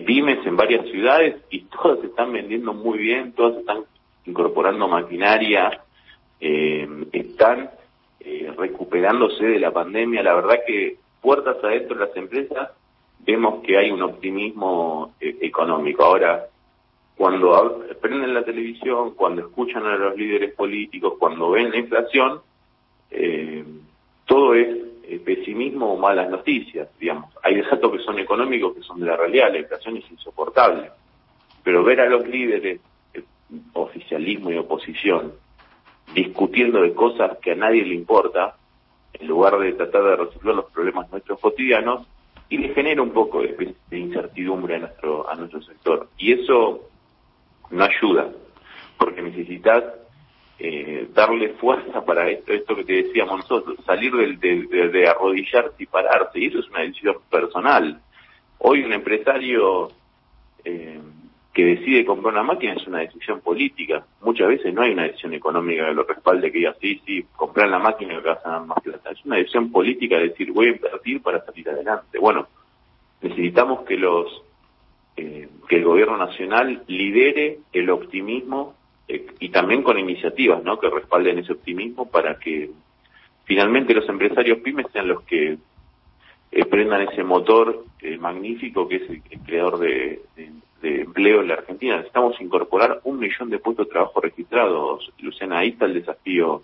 pymes 0.06 0.44
en 0.46 0.56
varias 0.56 0.86
ciudades 0.86 1.36
y 1.50 1.60
todas 1.82 2.02
están 2.04 2.32
vendiendo 2.32 2.72
muy 2.72 2.98
bien, 2.98 3.32
todas 3.32 3.58
están 3.58 3.84
incorporando 4.26 4.88
maquinaria, 4.88 5.82
eh, 6.40 6.88
están 7.12 7.70
eh, 8.20 8.52
recuperándose 8.56 9.44
de 9.44 9.58
la 9.58 9.72
pandemia. 9.72 10.22
La 10.22 10.34
verdad 10.34 10.60
que 10.66 10.96
puertas 11.20 11.56
adentro 11.62 11.96
de 11.96 12.06
las 12.06 12.16
empresas 12.16 12.70
vemos 13.20 13.62
que 13.64 13.76
hay 13.76 13.90
un 13.90 14.02
optimismo 14.02 15.14
eh, 15.20 15.36
económico. 15.42 16.04
Ahora, 16.04 16.46
cuando 17.16 17.84
prenden 18.00 18.32
la 18.32 18.42
televisión, 18.42 19.14
cuando 19.14 19.42
escuchan 19.42 19.84
a 19.84 19.96
los 19.96 20.16
líderes 20.16 20.54
políticos, 20.54 21.14
cuando 21.18 21.50
ven 21.50 21.70
la 21.70 21.76
inflación, 21.76 22.40
eh, 23.10 23.64
todo 24.24 24.54
es 24.54 24.68
eh, 25.02 25.18
pesimismo 25.18 25.92
o 25.92 25.98
malas 25.98 26.30
noticias, 26.30 26.88
digamos. 26.98 27.34
Hay 27.42 27.60
datos 27.60 27.90
que 27.92 27.98
son 28.04 28.18
económicos 28.20 28.76
que 28.76 28.82
son 28.82 29.00
de 29.00 29.06
la 29.06 29.16
realidad, 29.16 29.52
la 29.52 29.58
inflación 29.58 29.96
es 29.96 30.10
insoportable. 30.10 30.88
Pero 31.64 31.82
ver 31.82 32.00
a 32.00 32.06
los 32.06 32.26
líderes, 32.28 32.80
eh, 33.12 33.22
oficialismo 33.72 34.52
y 34.52 34.56
oposición, 34.56 35.32
discutiendo 36.14 36.80
de 36.80 36.94
cosas 36.94 37.38
que 37.38 37.50
a 37.50 37.56
nadie 37.56 37.84
le 37.84 37.96
importa, 37.96 38.56
en 39.20 39.26
lugar 39.26 39.58
de 39.58 39.72
tratar 39.72 40.02
de 40.02 40.16
resolver 40.16 40.54
los 40.54 40.70
problemas 40.72 41.10
nuestros 41.10 41.38
cotidianos, 41.40 42.06
y 42.48 42.58
le 42.58 42.74
genera 42.74 43.00
un 43.00 43.10
poco 43.10 43.42
de, 43.42 43.74
incertidumbre 43.92 44.76
a 44.76 44.78
nuestro, 44.80 45.30
a 45.30 45.36
nuestro 45.36 45.62
sector. 45.62 46.08
Y 46.18 46.32
eso 46.32 46.88
no 47.70 47.84
ayuda, 47.84 48.28
porque 48.98 49.22
necesitas 49.22 49.84
eh, 50.58 51.08
darle 51.14 51.50
fuerza 51.50 52.04
para 52.04 52.28
esto, 52.28 52.52
esto 52.52 52.74
que 52.74 52.84
te 52.84 53.04
decíamos 53.04 53.38
nosotros, 53.38 53.78
salir 53.86 54.12
de, 54.12 54.88
de, 54.88 55.08
arrodillarse 55.08 55.76
y 55.78 55.86
pararse, 55.86 56.40
y 56.40 56.46
eso 56.46 56.58
es 56.58 56.68
una 56.68 56.80
decisión 56.80 57.16
personal. 57.30 58.00
Hoy 58.58 58.82
un 58.82 58.92
empresario 58.92 59.90
eh, 60.64 61.00
que 61.52 61.64
decide 61.64 62.04
comprar 62.04 62.32
una 62.34 62.44
máquina 62.44 62.74
es 62.74 62.86
una 62.86 63.00
decisión 63.00 63.40
política. 63.40 64.04
Muchas 64.22 64.48
veces 64.48 64.72
no 64.72 64.82
hay 64.82 64.92
una 64.92 65.04
decisión 65.04 65.34
económica 65.34 65.86
que 65.86 65.94
lo 65.94 66.04
respalde, 66.04 66.52
que 66.52 66.58
diga, 66.58 66.76
sí, 66.80 67.00
sí, 67.04 67.24
comprar 67.34 67.68
la 67.68 67.78
máquina 67.78 68.20
que 68.20 68.28
vas 68.28 68.46
a 68.46 68.50
ganar 68.50 68.66
más 68.66 68.80
plata. 68.82 69.10
Es 69.10 69.24
una 69.24 69.36
decisión 69.36 69.70
política 69.72 70.16
de 70.16 70.28
decir, 70.28 70.52
voy 70.52 70.66
a 70.66 70.70
invertir 70.70 71.20
para 71.20 71.44
salir 71.44 71.68
adelante. 71.68 72.18
Bueno, 72.18 72.46
necesitamos 73.20 73.84
que 73.84 73.96
los 73.96 74.42
eh, 75.16 75.48
que 75.68 75.76
el 75.76 75.84
gobierno 75.84 76.16
nacional 76.16 76.82
lidere 76.86 77.58
el 77.72 77.90
optimismo 77.90 78.74
eh, 79.08 79.26
y 79.40 79.48
también 79.48 79.82
con 79.82 79.98
iniciativas 79.98 80.62
¿no? 80.62 80.78
que 80.78 80.88
respalden 80.88 81.38
ese 81.38 81.52
optimismo 81.52 82.08
para 82.10 82.38
que 82.38 82.70
finalmente 83.44 83.94
los 83.94 84.08
empresarios 84.08 84.58
pymes 84.60 84.86
sean 84.92 85.08
los 85.08 85.22
que 85.22 85.58
eh, 86.52 86.64
prendan 86.64 87.02
ese 87.02 87.22
motor 87.22 87.84
eh, 88.00 88.18
magnífico 88.18 88.88
que 88.88 88.96
es 88.96 89.10
el, 89.10 89.22
creador 89.44 89.78
de, 89.78 90.22
empleo 90.82 91.40
en 91.40 91.48
la 91.48 91.54
Argentina. 91.54 91.96
Necesitamos 91.96 92.40
incorporar 92.40 93.00
un 93.04 93.18
millón 93.18 93.50
de 93.50 93.58
puestos 93.58 93.86
de 93.86 93.92
trabajo 93.92 94.20
registrados. 94.20 95.12
Luciana, 95.18 95.58
ahí 95.58 95.70
está 95.70 95.86
el 95.86 95.94
desafío 95.94 96.62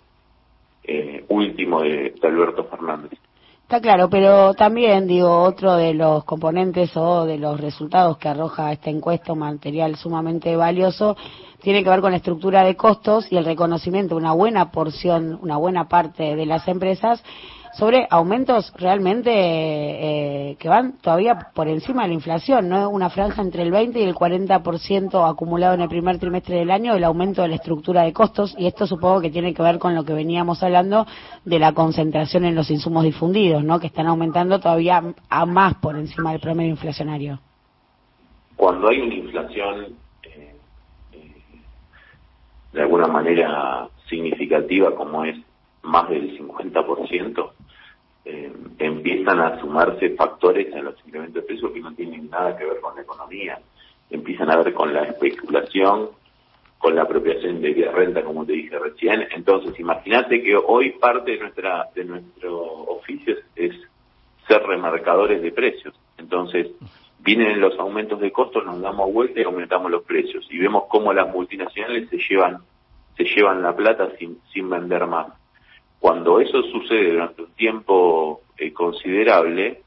último 1.27 1.81
de 1.81 2.13
Alberto 2.23 2.63
Fernández. 2.63 3.19
Está 3.67 3.81
claro, 3.81 4.09
pero 4.09 4.53
también, 4.53 5.07
digo, 5.07 5.41
otro 5.41 5.75
de 5.75 5.93
los 5.93 6.23
componentes 6.23 6.95
o 6.95 7.25
de 7.25 7.37
los 7.37 7.59
resultados 7.59 8.17
que 8.17 8.29
arroja 8.29 8.71
esta 8.71 8.89
encuesta, 8.89 9.33
un 9.33 9.39
material 9.39 9.97
sumamente 9.97 10.55
valioso, 10.55 11.17
tiene 11.61 11.83
que 11.83 11.89
ver 11.89 11.99
con 11.99 12.11
la 12.11 12.17
estructura 12.17 12.63
de 12.63 12.77
costos 12.77 13.29
y 13.29 13.35
el 13.35 13.43
reconocimiento 13.43 14.15
de 14.15 14.21
una 14.21 14.31
buena 14.31 14.71
porción, 14.71 15.37
una 15.41 15.57
buena 15.57 15.89
parte 15.89 16.37
de 16.37 16.45
las 16.45 16.65
empresas 16.69 17.21
sobre 17.77 18.07
aumentos 18.09 18.73
realmente 18.75 19.29
eh, 19.31 20.55
que 20.57 20.67
van 20.67 20.97
todavía 20.99 21.51
por 21.53 21.67
encima 21.67 22.01
de 22.03 22.07
la 22.07 22.13
inflación, 22.15 22.69
¿no? 22.69 22.89
Una 22.89 23.11
franja 23.11 23.43
entre 23.43 23.61
el 23.61 23.71
20 23.71 23.99
y 23.99 24.03
el 24.03 24.15
40% 24.15 25.29
acumulado 25.29 25.75
en 25.75 25.81
el 25.81 25.87
primer 25.87 26.17
trimestre 26.17 26.57
del 26.57 26.71
año 26.71 26.95
el 26.95 27.03
aumento 27.03 27.43
de 27.43 27.49
la 27.49 27.55
estructura 27.55 28.01
de 28.01 28.13
costos 28.13 28.55
y 28.57 28.65
esto 28.65 28.87
supongo 28.87 29.21
que 29.21 29.29
tiene 29.29 29.53
que 29.53 29.61
ver 29.61 29.77
con 29.77 29.93
lo 29.93 30.03
que 30.03 30.13
veníamos 30.13 30.63
hablando 30.63 31.05
de 31.45 31.59
la 31.59 31.73
concentración 31.73 32.45
en 32.45 32.55
los 32.55 32.71
insumos 32.71 33.03
difundidos, 33.03 33.63
¿no? 33.63 33.79
Que 33.79 33.87
están 33.87 34.07
aumentando 34.07 34.59
todavía 34.59 35.03
a 35.29 35.45
más 35.45 35.75
por 35.75 35.97
encima 35.97 36.31
del 36.31 36.41
promedio 36.41 36.71
inflacionario. 36.71 37.39
Cuando 38.55 38.87
hay 38.89 39.01
una 39.01 39.13
inflación 39.13 39.85
eh, 40.23 40.55
eh, 41.13 41.41
de 42.73 42.81
alguna 42.81 43.05
manera 43.05 43.87
significativa 44.09 44.95
como 44.95 45.23
es 45.25 45.37
más 45.83 46.09
del 46.09 46.37
50%, 46.39 47.51
eh, 48.29 48.51
empiezan 48.79 49.39
a 49.39 49.57
sumarse 49.59 50.09
factores 50.09 50.67
en 50.75 50.83
los 50.83 50.95
incrementos 51.05 51.41
de 51.41 51.47
precios 51.47 51.71
que 51.71 51.79
no 51.79 51.93
tienen 51.93 52.29
nada 52.29 52.57
que 52.57 52.65
ver 52.65 52.81
con 52.81 52.93
la 52.95 53.01
economía. 53.01 53.59
Empiezan 54.09 54.51
a 54.51 54.57
ver 54.57 54.73
con 54.73 54.93
la 54.93 55.03
especulación, 55.03 56.09
con 56.77 56.95
la 56.95 57.03
apropiación 57.03 57.61
de 57.61 57.89
renta, 57.93 58.23
como 58.23 58.45
te 58.45 58.53
dije 58.53 58.77
recién. 58.77 59.25
Entonces, 59.31 59.79
imagínate 59.79 60.43
que 60.43 60.57
hoy 60.57 60.91
parte 60.91 61.31
de 61.31 61.39
nuestra 61.39 61.87
de 61.95 62.03
nuestro 62.03 62.63
oficio 62.63 63.35
es, 63.55 63.73
ser 64.45 64.61
remarcadores 64.63 65.41
de 65.41 65.51
precios. 65.51 65.93
Entonces, 66.17 66.67
vienen 67.19 67.61
los 67.61 67.79
aumentos 67.79 68.19
de 68.19 68.31
costos, 68.31 68.65
nos 68.65 68.81
damos 68.81 69.11
vuelta 69.13 69.39
y 69.39 69.43
aumentamos 69.43 69.89
los 69.89 70.03
precios. 70.03 70.45
Y 70.49 70.57
vemos 70.57 70.83
cómo 70.89 71.13
las 71.13 71.29
multinacionales 71.29 72.09
se 72.09 72.17
llevan 72.17 72.59
se 73.17 73.23
llevan 73.23 73.63
la 73.63 73.75
plata 73.75 74.09
sin, 74.19 74.39
sin 74.53 74.69
vender 74.69 75.07
más. 75.07 75.27
Cuando 75.99 76.39
eso 76.39 76.61
sucede 76.63 77.11
durante 77.11 77.41
un 77.41 77.51
tiempo 77.53 78.41
eh, 78.57 78.71
considerable, 78.71 79.81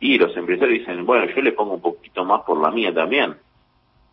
y 0.00 0.16
los 0.18 0.34
empresarios 0.36 0.80
dicen, 0.80 1.04
bueno, 1.04 1.26
yo 1.34 1.42
le 1.42 1.52
pongo 1.52 1.74
un 1.74 1.82
poquito 1.82 2.24
más 2.24 2.42
por 2.42 2.60
la 2.60 2.70
mía 2.70 2.92
también. 2.92 3.34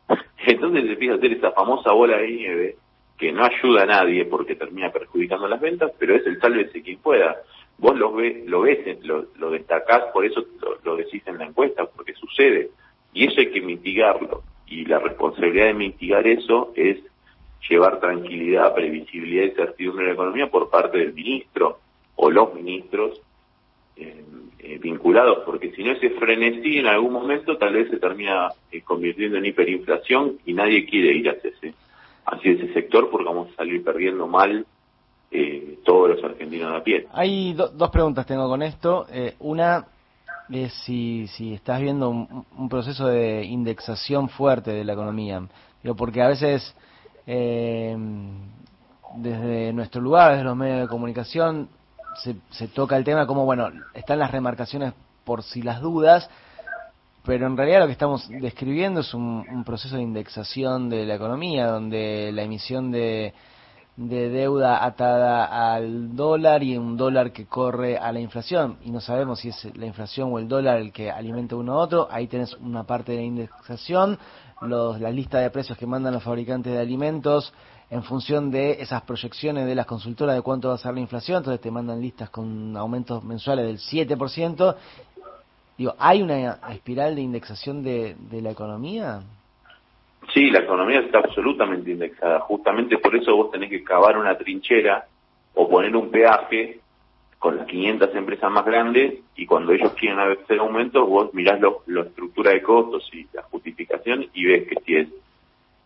Entonces 0.45 0.83
se 0.83 0.93
empieza 0.93 1.13
a 1.15 1.17
hacer 1.17 1.31
esa 1.33 1.51
famosa 1.51 1.93
bola 1.93 2.17
de 2.17 2.27
nieve 2.27 2.75
que 3.17 3.31
no 3.31 3.45
ayuda 3.45 3.83
a 3.83 3.87
nadie 3.87 4.25
porque 4.25 4.55
termina 4.55 4.91
perjudicando 4.91 5.47
las 5.47 5.59
ventas, 5.59 5.91
pero 5.97 6.15
es 6.15 6.25
el 6.27 6.39
sálvese 6.39 6.83
quien 6.83 6.99
pueda. 6.99 7.37
Vos 7.79 7.97
lo, 7.97 8.13
ves, 8.13 8.45
lo 8.45 8.61
ves, 8.61 8.79
lo, 9.03 9.51
destacás, 9.51 10.05
por 10.13 10.25
eso 10.25 10.45
lo, 10.61 10.77
lo 10.83 10.97
decís 10.97 11.23
en 11.25 11.37
la 11.37 11.45
encuesta, 11.45 11.85
porque 11.85 12.13
sucede. 12.13 12.69
Y 13.13 13.25
eso 13.25 13.39
hay 13.39 13.51
que 13.51 13.61
mitigarlo. 13.61 14.43
Y 14.67 14.85
la 14.85 14.99
responsabilidad 14.99 15.67
de 15.67 15.73
mitigar 15.73 16.27
eso 16.27 16.73
es 16.75 16.97
llevar 17.69 17.99
tranquilidad, 17.99 18.73
previsibilidad 18.73 19.45
y 19.45 19.51
certidumbre 19.51 20.03
en 20.03 20.09
la 20.09 20.13
economía 20.13 20.49
por 20.49 20.69
parte 20.69 20.97
del 20.97 21.13
ministro 21.13 21.79
o 22.15 22.29
los 22.29 22.53
ministros 22.53 23.21
eh, 23.95 24.23
eh, 24.59 24.77
vinculados, 24.79 25.39
porque 25.45 25.71
si 25.71 25.83
no 25.83 25.91
ese 25.91 26.11
frenesí 26.11 26.77
en 26.77 26.87
algún 26.87 27.13
momento 27.13 27.57
tal 27.57 27.73
vez 27.73 27.89
se 27.89 27.97
termina 27.97 28.49
eh, 28.71 28.81
convirtiendo 28.81 29.37
en 29.37 29.45
hiperinflación 29.45 30.39
y 30.45 30.53
nadie 30.53 30.85
quiere 30.85 31.13
ir 31.13 31.29
hacia 31.29 31.49
ese, 31.49 31.73
hacia 32.25 32.51
ese 32.51 32.73
sector 32.73 33.09
porque 33.09 33.25
vamos 33.25 33.51
a 33.51 33.55
salir 33.55 33.83
perdiendo 33.83 34.27
mal 34.27 34.65
todos 35.83 36.09
los 36.09 36.23
argentinos 36.23 36.73
a 36.73 36.81
pie. 36.83 37.05
Hay 37.11 37.53
dos 37.53 37.89
preguntas 37.91 38.25
tengo 38.25 38.47
con 38.47 38.61
esto. 38.61 39.05
una 39.39 39.85
es 40.49 40.73
si, 40.85 41.27
si 41.27 41.53
estás 41.53 41.81
viendo 41.81 42.09
un, 42.09 42.45
un, 42.57 42.69
proceso 42.69 43.07
de 43.07 43.43
indexación 43.43 44.29
fuerte 44.29 44.71
de 44.71 44.85
la 44.85 44.93
economía. 44.93 45.43
Digo, 45.83 45.95
porque 45.95 46.21
a 46.21 46.29
veces 46.29 46.73
eh, 47.27 47.95
desde 49.17 49.73
nuestro 49.73 50.01
lugar, 50.01 50.31
desde 50.31 50.43
los 50.43 50.55
medios 50.55 50.81
de 50.81 50.87
comunicación, 50.87 51.69
se, 52.23 52.35
se 52.49 52.67
toca 52.67 52.97
el 52.97 53.03
tema 53.03 53.27
como, 53.27 53.45
bueno, 53.45 53.69
están 53.93 54.19
las 54.19 54.31
remarcaciones 54.31 54.93
por 55.23 55.43
si 55.43 55.61
las 55.61 55.81
dudas, 55.81 56.29
pero 57.27 57.45
en 57.45 57.57
realidad 57.57 57.81
lo 57.81 57.87
que 57.87 57.91
estamos 57.91 58.29
describiendo 58.29 59.01
es 59.01 59.13
un, 59.13 59.63
proceso 59.65 59.97
de 59.97 60.01
indexación 60.01 60.89
de 60.89 61.05
la 61.05 61.15
economía, 61.15 61.67
donde 61.67 62.31
la 62.33 62.43
emisión 62.43 62.89
de, 62.89 63.33
de 63.97 64.29
deuda 64.29 64.85
atada 64.85 65.73
al 65.73 66.15
dólar 66.15 66.61
y 66.61 66.77
un 66.77 66.95
dólar 66.95 67.31
que 67.31 67.47
corre 67.47 67.97
a 67.97 68.11
la 68.11 68.19
inflación 68.19 68.77
y 68.85 68.91
no 68.91 69.01
sabemos 69.01 69.39
si 69.39 69.49
es 69.49 69.75
la 69.75 69.87
inflación 69.87 70.31
o 70.31 70.37
el 70.37 70.47
dólar 70.47 70.77
el 70.77 70.91
que 70.91 71.09
alimenta 71.09 71.55
uno 71.55 71.73
a 71.73 71.77
otro, 71.77 72.07
ahí 72.11 72.27
tenés 72.27 72.53
una 72.57 72.83
parte 72.83 73.13
de 73.13 73.17
la 73.17 73.23
indexación, 73.23 74.19
los, 74.61 75.01
la 75.01 75.09
lista 75.09 75.39
de 75.39 75.49
precios 75.49 75.79
que 75.79 75.87
mandan 75.87 76.13
los 76.13 76.21
fabricantes 76.21 76.71
de 76.71 76.79
alimentos 76.79 77.51
en 77.89 78.03
función 78.03 78.51
de 78.51 78.81
esas 78.81 79.01
proyecciones 79.01 79.65
de 79.65 79.73
las 79.73 79.87
consultoras 79.87 80.35
de 80.35 80.43
cuánto 80.43 80.67
va 80.67 80.75
a 80.75 80.77
ser 80.77 80.93
la 80.93 80.99
inflación, 80.99 81.37
entonces 81.37 81.59
te 81.59 81.71
mandan 81.71 81.99
listas 81.99 82.29
con 82.29 82.77
aumentos 82.77 83.23
mensuales 83.23 83.65
del 83.65 83.79
7%. 83.79 84.75
Digo, 85.75 85.95
¿hay 85.97 86.21
una 86.21 86.59
espiral 86.69 87.15
de 87.15 87.21
indexación 87.21 87.81
de, 87.81 88.15
de 88.29 88.41
la 88.41 88.51
economía? 88.51 89.21
Sí, 90.33 90.49
la 90.49 90.59
economía 90.59 90.99
está 90.99 91.19
absolutamente 91.19 91.91
indexada. 91.91 92.39
Justamente 92.41 92.97
por 92.97 93.15
eso 93.15 93.35
vos 93.35 93.51
tenés 93.51 93.69
que 93.69 93.83
cavar 93.83 94.17
una 94.17 94.37
trinchera 94.37 95.05
o 95.53 95.69
poner 95.69 95.95
un 95.95 96.11
peaje 96.11 96.79
con 97.39 97.57
las 97.57 97.67
500 97.67 98.15
empresas 98.15 98.51
más 98.51 98.65
grandes 98.65 99.19
y 99.35 99.45
cuando 99.45 99.71
ellos 99.71 99.93
quieren 99.93 100.19
hacer 100.19 100.59
aumentos, 100.59 101.07
vos 101.07 101.33
mirás 101.33 101.59
la 101.85 102.01
estructura 102.01 102.51
de 102.51 102.61
costos 102.61 103.07
y 103.13 103.27
la 103.33 103.43
justificación 103.43 104.27
y 104.33 104.45
ves 104.45 104.67
que 104.67 104.75
si 104.85 104.95
es 104.95 105.07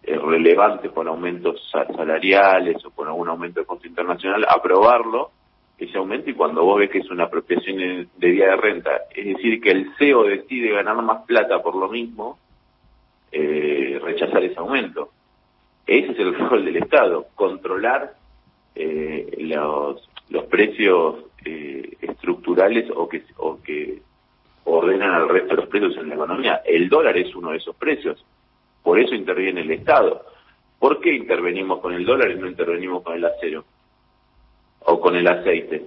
eh, 0.04 0.18
relevante 0.18 0.90
por 0.90 1.08
aumentos 1.08 1.70
salariales 1.72 2.84
o 2.86 2.90
por 2.90 3.08
algún 3.08 3.30
aumento 3.30 3.60
de 3.60 3.66
costo 3.66 3.88
internacional, 3.88 4.46
aprobarlo, 4.50 5.32
ese 5.78 5.98
aumento, 5.98 6.30
y 6.30 6.34
cuando 6.34 6.64
vos 6.64 6.80
ves 6.80 6.90
que 6.90 7.00
es 7.00 7.10
una 7.10 7.26
apropiación 7.26 8.08
de 8.16 8.30
vía 8.30 8.50
de 8.50 8.56
renta, 8.56 8.92
es 9.14 9.26
decir, 9.26 9.60
que 9.60 9.72
el 9.72 9.92
CEO 9.98 10.24
decide 10.24 10.72
ganar 10.72 10.96
más 11.02 11.26
plata 11.26 11.62
por 11.62 11.76
lo 11.76 11.90
mismo, 11.90 12.40
eh, 13.32 13.61
rechazar 14.22 14.44
ese 14.44 14.60
aumento. 14.60 15.10
Ese 15.88 16.12
es 16.12 16.20
el 16.20 16.38
rol 16.50 16.66
del 16.66 16.78
Estado, 16.78 17.28
controlar 17.36 18.14
eh, 18.76 19.36
los, 19.40 20.08
los 20.30 20.46
precios 20.46 21.26
eh, 21.46 21.98
estructurales 22.02 22.90
o 22.96 23.08
que, 23.10 23.24
o 23.38 23.62
que 23.62 24.02
ordenan 24.66 25.12
al 25.12 25.30
resto 25.30 25.50
de 25.50 25.62
los 25.62 25.70
precios 25.70 25.98
en 25.98 26.10
la 26.10 26.16
economía. 26.16 26.62
El 26.66 26.88
dólar 26.90 27.18
es 27.18 27.36
uno 27.36 27.52
de 27.52 27.58
esos 27.58 27.76
precios, 27.76 28.24
por 28.84 29.00
eso 29.00 29.16
interviene 29.16 29.62
el 29.62 29.72
Estado. 29.72 30.26
¿Por 30.80 31.00
qué 31.00 31.14
intervenimos 31.14 31.80
con 31.80 31.94
el 31.94 32.06
dólar 32.06 32.32
y 32.32 32.36
no 32.36 32.48
intervenimos 32.48 33.04
con 33.04 33.16
el 33.16 33.26
acero? 33.26 33.64
O 34.86 35.00
con 35.00 35.16
el 35.16 35.28
aceite. 35.28 35.86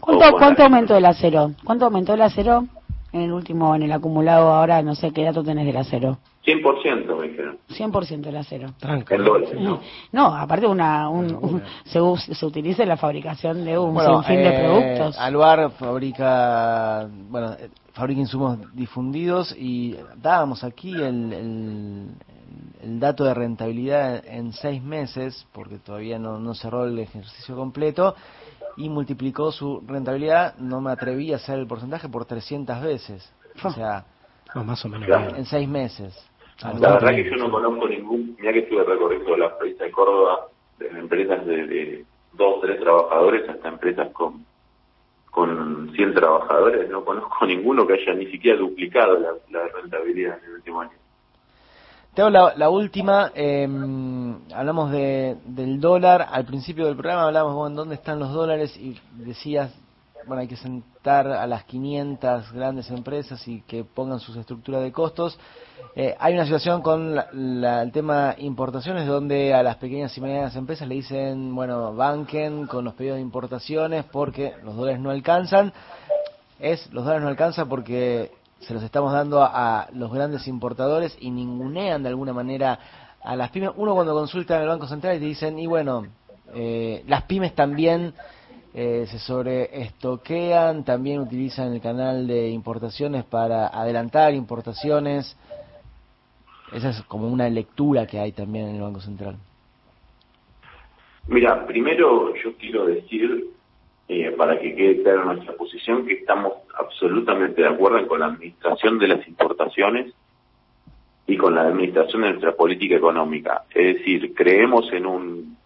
¿Cuánto, 0.00 0.36
¿cuánto 0.36 0.62
aumentó 0.64 0.96
el 0.98 1.06
acero? 1.06 1.52
¿Cuánto 1.64 1.86
aumentó 1.86 2.12
el 2.12 2.20
acero 2.20 2.64
en 3.14 3.20
el 3.20 3.32
último, 3.32 3.74
en 3.76 3.84
el 3.84 3.92
acumulado 3.92 4.52
ahora? 4.52 4.82
No 4.82 4.94
sé 4.94 5.12
qué 5.12 5.22
dato 5.22 5.44
tenés 5.44 5.66
del 5.66 5.76
acero. 5.76 6.18
100% 6.44 7.16
me 7.16 7.28
dijeron. 7.28 7.58
100% 7.70 8.26
el 8.26 8.36
acero. 8.36 8.74
¿no? 9.60 9.80
no, 10.12 10.34
aparte 10.34 10.66
una, 10.66 11.08
un, 11.08 11.62
se, 11.84 12.00
se, 12.34 12.44
utiliza 12.44 12.82
en 12.82 12.88
la 12.90 12.96
fabricación 12.96 13.64
de 13.64 13.78
un 13.78 13.98
sinfín 13.98 14.36
de 14.36 14.48
eh, 14.48 14.60
productos. 14.60 15.18
Aluar 15.18 15.70
fabrica, 15.70 17.08
bueno, 17.30 17.56
fabrica 17.92 18.20
insumos 18.20 18.58
difundidos 18.74 19.54
y 19.56 19.96
dábamos 20.16 20.64
aquí 20.64 20.92
el, 20.92 21.32
el, 21.32 22.08
el, 22.82 23.00
dato 23.00 23.24
de 23.24 23.32
rentabilidad 23.32 24.22
en 24.26 24.52
seis 24.52 24.82
meses, 24.82 25.46
porque 25.52 25.78
todavía 25.78 26.18
no, 26.18 26.38
no 26.40 26.54
cerró 26.54 26.84
el 26.84 26.98
ejercicio 26.98 27.56
completo, 27.56 28.16
y 28.76 28.88
multiplicó 28.88 29.52
su 29.52 29.82
rentabilidad, 29.86 30.56
no 30.58 30.80
me 30.80 30.90
atreví 30.92 31.32
a 31.32 31.36
hacer 31.36 31.58
el 31.58 31.66
porcentaje, 31.66 32.08
por 32.08 32.24
300 32.24 32.82
veces. 32.82 33.32
O 33.62 33.70
sea, 33.70 34.04
más 34.54 34.84
o 34.84 34.88
menos 34.88 35.08
en 35.36 35.44
seis 35.44 35.68
meses. 35.68 36.30
La 36.62 36.92
verdad 36.94 37.10
que 37.10 37.24
yo 37.24 37.36
no 37.36 37.50
conozco 37.50 37.88
ningún, 37.88 38.36
mira 38.38 38.52
que 38.52 38.60
estuve 38.60 38.84
recorriendo 38.84 39.36
la 39.36 39.56
provincia 39.56 39.86
de 39.86 39.92
Córdoba, 39.92 40.46
desde 40.78 40.98
empresas 40.98 41.44
de, 41.46 42.04
dos, 42.32 42.60
tres 42.60 42.80
trabajadores 42.80 43.48
hasta 43.48 43.68
empresas 43.68 44.10
con 44.12 44.44
con 45.34 45.90
100 45.92 46.14
trabajadores, 46.14 46.88
no 46.88 47.04
conozco 47.04 47.44
ninguno 47.46 47.84
que 47.86 47.94
haya 47.94 48.14
ni 48.14 48.26
siquiera 48.26 48.56
duplicado 48.56 49.18
la, 49.50 49.66
rentabilidad 49.68 50.38
en 50.38 50.44
el 50.44 50.52
último 50.52 50.80
año. 50.80 50.92
Te 52.14 52.22
hago 52.22 52.30
la, 52.30 52.70
última, 52.70 53.32
eh, 53.34 53.68
hablamos 54.54 54.92
de, 54.92 55.36
del 55.46 55.80
dólar, 55.80 56.28
al 56.30 56.44
principio 56.44 56.86
del 56.86 56.94
programa 56.94 57.24
hablamos, 57.24 57.56
bueno, 57.56 57.74
¿dónde 57.74 57.96
están 57.96 58.20
los 58.20 58.32
dólares? 58.32 58.76
Y 58.76 58.96
decías, 59.16 59.72
bueno, 60.24 60.42
hay 60.42 60.46
que 60.46 60.56
sentar 60.56 61.26
a 61.26 61.44
las 61.48 61.64
500 61.64 62.52
grandes 62.52 62.88
empresas 62.92 63.46
y 63.48 63.62
que 63.62 63.82
pongan 63.82 64.20
sus 64.20 64.36
estructuras 64.36 64.82
de 64.82 64.92
costos. 64.92 65.36
Eh, 65.96 66.14
hay 66.20 66.34
una 66.34 66.44
situación 66.44 66.82
con 66.82 67.18
el 67.18 67.90
tema 67.92 68.36
importaciones 68.38 69.08
donde 69.08 69.52
a 69.52 69.64
las 69.64 69.74
pequeñas 69.78 70.16
y 70.16 70.20
medianas 70.20 70.54
empresas 70.54 70.86
le 70.86 70.94
dicen, 70.94 71.52
bueno, 71.52 71.96
banquen 71.96 72.68
con 72.68 72.84
los 72.84 72.94
pedidos 72.94 73.16
de 73.16 73.22
importaciones 73.22 74.04
porque 74.04 74.54
los 74.62 74.76
dólares 74.76 75.00
no 75.00 75.10
alcanzan. 75.10 75.72
Es, 76.60 76.92
los 76.92 77.02
dólares 77.02 77.24
no 77.24 77.28
alcanzan 77.28 77.68
porque 77.68 78.30
se 78.60 78.74
los 78.74 78.82
estamos 78.82 79.12
dando 79.12 79.42
a, 79.42 79.88
los 79.92 80.12
grandes 80.12 80.46
importadores 80.48 81.16
y 81.20 81.30
ningunean 81.30 82.02
de 82.02 82.08
alguna 82.08 82.32
manera 82.32 82.78
a 83.22 83.36
las 83.36 83.50
pymes. 83.50 83.70
Uno 83.76 83.94
cuando 83.94 84.14
consulta 84.14 84.56
en 84.56 84.62
el 84.62 84.68
Banco 84.68 84.86
Central 84.86 85.18
te 85.18 85.24
dicen, 85.24 85.58
y 85.58 85.66
bueno, 85.66 86.06
eh, 86.54 87.02
las 87.06 87.22
pymes 87.24 87.54
también 87.54 88.14
eh, 88.72 89.06
se 89.08 89.18
sobreestoquean, 89.18 90.84
también 90.84 91.20
utilizan 91.20 91.72
el 91.72 91.80
canal 91.80 92.26
de 92.26 92.50
importaciones 92.50 93.24
para 93.24 93.68
adelantar 93.68 94.34
importaciones. 94.34 95.36
Esa 96.72 96.90
es 96.90 97.02
como 97.02 97.28
una 97.28 97.48
lectura 97.48 98.06
que 98.06 98.18
hay 98.18 98.32
también 98.32 98.68
en 98.68 98.76
el 98.76 98.82
Banco 98.82 99.00
Central. 99.00 99.36
Mira, 101.26 101.66
primero 101.66 102.34
yo 102.36 102.56
quiero 102.58 102.86
decir, 102.86 103.53
eh, 104.08 104.32
para 104.32 104.58
que 104.58 104.74
quede 104.74 105.02
clara 105.02 105.24
nuestra 105.24 105.54
posición, 105.54 106.06
que 106.06 106.14
estamos 106.14 106.52
absolutamente 106.78 107.62
de 107.62 107.68
acuerdo 107.68 108.06
con 108.06 108.20
la 108.20 108.26
administración 108.26 108.98
de 108.98 109.08
las 109.08 109.26
importaciones 109.26 110.12
y 111.26 111.36
con 111.36 111.54
la 111.54 111.62
administración 111.62 112.22
de 112.22 112.30
nuestra 112.30 112.54
política 112.54 112.96
económica. 112.96 113.64
Es 113.74 113.96
decir, 113.96 114.34
creemos 114.34 114.92
en 114.92 115.06
un 115.06 115.56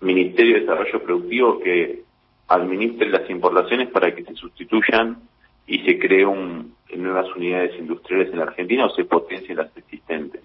Ministerio 0.00 0.54
de 0.54 0.60
Desarrollo 0.60 1.02
Productivo 1.02 1.58
que 1.60 2.02
administre 2.48 3.08
las 3.08 3.28
importaciones 3.30 3.88
para 3.88 4.14
que 4.14 4.24
se 4.24 4.34
sustituyan 4.34 5.18
y 5.66 5.78
se 5.80 5.98
cree 5.98 6.26
nuevas 6.96 7.34
unidades 7.34 7.78
industriales 7.78 8.30
en 8.30 8.38
la 8.38 8.44
Argentina 8.44 8.86
o 8.86 8.90
se 8.90 9.04
potencien 9.04 9.56
las 9.56 9.76
existentes 9.76 10.42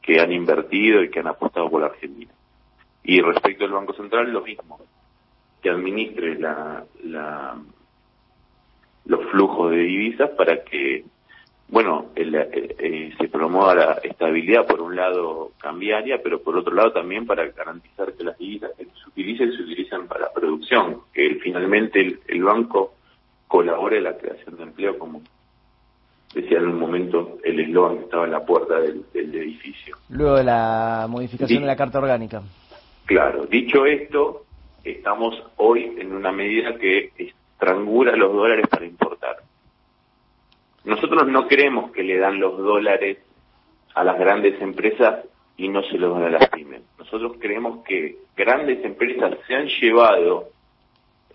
que 0.00 0.20
han 0.20 0.32
invertido 0.32 1.02
y 1.02 1.10
que 1.10 1.20
han 1.20 1.28
apostado 1.28 1.70
por 1.70 1.80
la 1.80 1.88
Argentina. 1.88 2.32
Y 3.04 3.20
respecto 3.20 3.64
al 3.64 3.72
Banco 3.72 3.92
Central, 3.94 4.32
lo 4.32 4.42
mismo, 4.42 4.80
que 5.62 5.70
administre 5.70 6.38
la, 6.38 6.84
la, 7.04 7.56
los 9.06 9.30
flujos 9.30 9.70
de 9.70 9.78
divisas 9.78 10.30
para 10.30 10.62
que 10.64 11.04
bueno, 11.72 12.10
el, 12.16 12.34
eh, 12.34 12.76
eh, 12.78 13.14
se 13.18 13.28
promueva 13.28 13.74
la 13.74 13.92
estabilidad 14.02 14.66
por 14.66 14.82
un 14.82 14.94
lado 14.94 15.52
cambiaria, 15.58 16.20
pero 16.22 16.42
por 16.42 16.54
otro 16.58 16.74
lado 16.74 16.92
también 16.92 17.26
para 17.26 17.46
garantizar 17.46 18.12
que 18.12 18.24
las 18.24 18.36
divisas 18.36 18.72
que 18.76 18.84
se 18.84 19.08
utilicen 19.08 19.56
se 19.56 19.62
utilicen 19.62 20.06
para 20.06 20.26
la 20.26 20.32
producción, 20.34 20.98
que 21.14 21.36
finalmente 21.42 22.18
el, 22.28 22.44
banco 22.44 22.92
colabore 23.48 23.96
en 23.96 24.04
la 24.04 24.18
creación 24.18 24.58
de 24.58 24.64
empleo, 24.64 24.98
como 24.98 25.22
decía 26.34 26.58
en 26.58 26.68
un 26.68 26.78
momento 26.78 27.38
el 27.42 27.58
eslogan 27.60 27.96
que 27.96 28.04
estaba 28.04 28.26
en 28.26 28.32
la 28.32 28.44
puerta 28.44 28.78
del, 28.78 29.06
edificio. 29.14 29.96
Luego 30.10 30.36
de 30.36 30.44
la 30.44 31.06
modificación 31.08 31.62
de 31.62 31.68
la 31.68 31.76
Carta 31.76 32.00
Orgánica. 32.00 32.42
Claro, 33.06 33.46
dicho 33.46 33.86
esto, 33.86 34.44
estamos 34.84 35.42
hoy 35.56 35.94
en 35.98 36.12
una 36.12 36.32
medida 36.32 36.76
que 36.76 37.12
estrangula 37.16 38.16
los 38.16 38.32
dólares 38.32 38.66
para 38.68 38.84
importar 38.84 39.12
nosotros 40.84 41.28
no 41.28 41.46
creemos 41.46 41.92
que 41.92 42.02
le 42.02 42.18
dan 42.18 42.40
los 42.40 42.58
dólares 42.58 43.18
a 43.94 44.02
las 44.02 44.18
grandes 44.18 44.60
empresas 44.60 45.24
y 45.56 45.68
no 45.68 45.82
se 45.84 45.98
los 45.98 46.14
dan 46.14 46.24
a 46.24 46.38
las 46.38 46.48
pymes. 46.48 46.82
Nosotros 46.98 47.36
creemos 47.38 47.84
que 47.84 48.16
grandes 48.36 48.84
empresas 48.84 49.36
se 49.46 49.54
han 49.54 49.66
llevado 49.66 50.48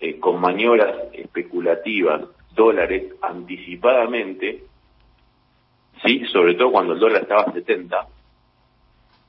eh, 0.00 0.18
con 0.18 0.40
maniobras 0.40 1.12
especulativas 1.14 2.22
dólares 2.54 3.14
anticipadamente, 3.22 4.64
sí, 6.04 6.24
sobre 6.26 6.54
todo 6.54 6.72
cuando 6.72 6.94
el 6.94 6.98
dólar 6.98 7.22
estaba 7.22 7.42
a 7.42 7.52
70 7.52 8.08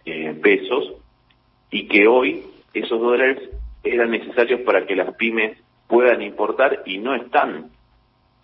eh, 0.05 0.39
pesos, 0.41 0.93
y 1.71 1.88
que 1.88 2.08
hoy 2.08 2.43
esos 2.73 2.99
dólares 2.99 3.49
eran 3.84 4.12
necesarios 4.12 4.62
para 4.62 4.86
que 4.86 4.96
las 4.96 5.15
pymes 5.15 5.58
puedan 5.88 6.22
importar 6.22 6.84
y 6.86 6.98
no 6.98 7.15
están 7.15 7.72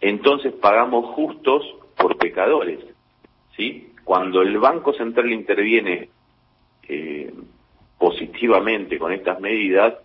entonces 0.02 0.54
pagamos 0.54 1.16
justos 1.16 1.64
por 1.98 2.18
pecadores. 2.18 2.80
¿sí? 3.56 3.92
Cuando 4.04 4.42
el 4.42 4.58
Banco 4.58 4.94
Central 4.94 5.32
interviene 5.32 6.10
eh, 6.88 7.34
positivamente 7.98 9.00
con 9.00 9.12
estas 9.12 9.40
medidas, 9.40 9.96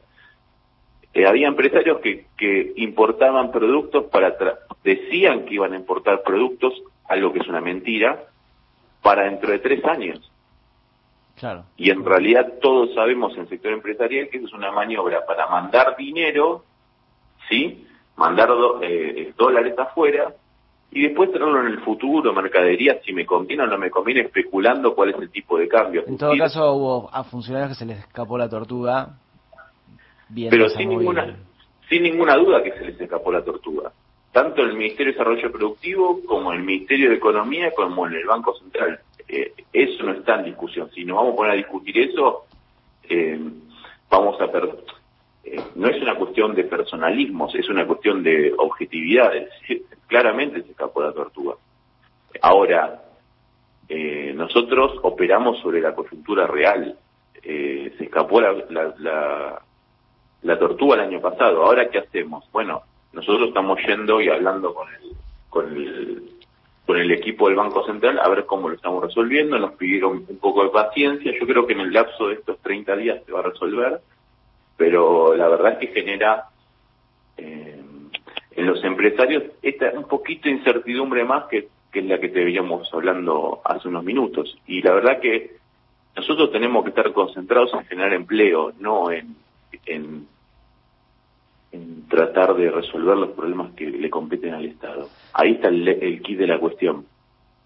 eh, 1.12 1.26
había 1.26 1.48
empresarios 1.48 2.00
que, 2.00 2.26
que 2.36 2.72
importaban 2.76 3.50
productos 3.50 4.04
para 4.06 4.34
decían 4.84 5.44
que 5.44 5.54
iban 5.54 5.72
a 5.74 5.76
importar 5.76 6.22
productos, 6.22 6.72
algo 7.06 7.32
que 7.32 7.40
es 7.40 7.48
una 7.48 7.60
mentira, 7.60 8.24
para 9.02 9.24
dentro 9.24 9.50
de 9.50 9.58
tres 9.58 9.84
años. 9.84 10.29
Claro. 11.40 11.64
Y 11.78 11.88
en 11.88 12.04
realidad 12.04 12.52
todos 12.60 12.92
sabemos 12.94 13.32
en 13.32 13.40
el 13.40 13.48
sector 13.48 13.72
empresarial 13.72 14.28
que 14.28 14.36
eso 14.36 14.46
es 14.46 14.52
una 14.52 14.70
maniobra 14.70 15.24
para 15.24 15.48
mandar 15.48 15.96
dinero, 15.96 16.64
¿sí? 17.48 17.86
Mandar 18.16 18.50
eh, 18.82 19.32
dólares 19.38 19.74
afuera 19.78 20.34
y 20.90 21.02
después 21.02 21.32
tenerlo 21.32 21.60
en 21.60 21.68
el 21.68 21.80
futuro, 21.80 22.34
mercadería, 22.34 23.00
si 23.06 23.14
me 23.14 23.24
conviene 23.24 23.62
o 23.62 23.66
no 23.66 23.78
me 23.78 23.90
conviene, 23.90 24.20
especulando 24.20 24.94
cuál 24.94 25.10
es 25.10 25.16
el 25.16 25.30
tipo 25.30 25.56
de 25.56 25.66
cambio. 25.66 26.04
En 26.06 26.18
todo 26.18 26.36
caso, 26.36 26.74
hubo 26.74 27.10
a 27.10 27.24
funcionarios 27.24 27.70
que 27.70 27.76
se 27.76 27.86
les 27.86 28.00
escapó 28.00 28.36
la 28.36 28.50
tortuga. 28.50 29.08
Pero 30.34 30.68
sin 30.68 30.90
ninguna, 30.90 31.36
sin 31.88 32.02
ninguna 32.02 32.36
duda 32.36 32.62
que 32.62 32.72
se 32.72 32.84
les 32.84 33.00
escapó 33.00 33.32
la 33.32 33.42
tortuga. 33.42 33.92
Tanto 34.30 34.60
el 34.62 34.74
Ministerio 34.74 35.06
de 35.06 35.12
Desarrollo 35.12 35.52
Productivo 35.52 36.20
como 36.26 36.52
en 36.52 36.58
el 36.58 36.66
Ministerio 36.66 37.08
de 37.08 37.16
Economía 37.16 37.72
como 37.74 38.06
en 38.06 38.14
el 38.14 38.26
Banco 38.26 38.54
Central. 38.58 39.00
Eh, 39.26 39.54
no 40.12 40.18
está 40.18 40.36
en 40.36 40.44
discusión. 40.44 40.90
Si 40.94 41.04
nos 41.04 41.16
vamos 41.16 41.32
a 41.32 41.36
poner 41.36 41.52
a 41.52 41.56
discutir 41.56 41.98
eso, 41.98 42.46
eh, 43.08 43.38
vamos 44.10 44.40
a 44.40 44.50
perder 44.50 44.76
eh, 45.42 45.58
no 45.74 45.88
es 45.88 46.00
una 46.02 46.16
cuestión 46.16 46.54
de 46.54 46.64
personalismos, 46.64 47.54
es 47.54 47.68
una 47.68 47.86
cuestión 47.86 48.22
de 48.22 48.52
objetividad. 48.56 49.32
claramente 50.06 50.62
se 50.62 50.70
escapó 50.70 51.02
la 51.02 51.12
tortuga. 51.12 51.54
Ahora, 52.42 53.02
eh, 53.88 54.32
nosotros 54.34 54.98
operamos 55.02 55.58
sobre 55.60 55.80
la 55.80 55.94
coyuntura 55.94 56.46
real. 56.46 56.96
Se 57.42 58.04
escapó 58.04 58.40
la, 58.40 58.52
la, 58.68 59.62
la, 60.42 60.58
tortuga 60.58 60.96
el 60.96 61.08
año 61.08 61.20
pasado. 61.22 61.64
Ahora, 61.64 61.88
¿qué 61.88 61.98
hacemos? 61.98 62.44
Bueno, 62.52 62.82
nosotros 63.12 63.48
estamos 63.48 63.78
yendo 63.86 64.20
y 64.20 64.28
hablando 64.28 64.74
con 64.74 64.86
el, 64.88 65.16
con 65.48 65.74
el, 65.74 66.39
con 66.86 66.98
el 66.98 67.10
equipo 67.12 67.46
del 67.46 67.56
Banco 67.56 67.84
Central 67.84 68.18
a 68.18 68.28
ver 68.28 68.46
cómo 68.46 68.68
lo 68.68 68.74
estamos 68.74 69.02
resolviendo. 69.02 69.58
Nos 69.58 69.74
pidieron 69.74 70.24
un 70.28 70.38
poco 70.38 70.64
de 70.64 70.70
paciencia. 70.70 71.32
Yo 71.38 71.46
creo 71.46 71.66
que 71.66 71.74
en 71.74 71.80
el 71.80 71.92
lapso 71.92 72.28
de 72.28 72.34
estos 72.34 72.58
30 72.58 72.96
días 72.96 73.22
se 73.24 73.32
va 73.32 73.40
a 73.40 73.44
resolver 73.44 74.00
pero 74.80 75.36
la 75.36 75.46
verdad 75.46 75.72
es 75.72 75.78
que 75.78 76.00
genera 76.00 76.46
eh, 77.36 77.82
en 78.52 78.66
los 78.66 78.82
empresarios 78.82 79.42
esta 79.60 79.90
un 79.90 80.08
poquito 80.08 80.48
de 80.48 80.54
incertidumbre 80.54 81.22
más 81.22 81.44
que, 81.50 81.68
que 81.92 82.00
la 82.00 82.18
que 82.18 82.30
te 82.30 82.42
veíamos 82.42 82.88
hablando 82.94 83.60
hace 83.62 83.88
unos 83.88 84.04
minutos. 84.04 84.56
Y 84.66 84.80
la 84.80 84.94
verdad 84.94 85.20
que 85.20 85.58
nosotros 86.16 86.50
tenemos 86.50 86.82
que 86.82 86.88
estar 86.88 87.12
concentrados 87.12 87.74
en 87.74 87.84
generar 87.84 88.14
empleo, 88.14 88.72
no 88.80 89.10
en, 89.10 89.36
tratar 92.08 92.54
de 92.54 92.70
resolver 92.70 93.16
los 93.16 93.30
problemas 93.30 93.72
que 93.74 93.86
le 93.86 94.10
competen 94.10 94.54
al 94.54 94.64
Estado. 94.64 95.08
Ahí 95.32 95.52
está 95.52 95.68
el, 95.68 95.86
el 95.86 96.22
kit 96.22 96.38
de 96.38 96.46
la 96.46 96.58
cuestión. 96.58 97.04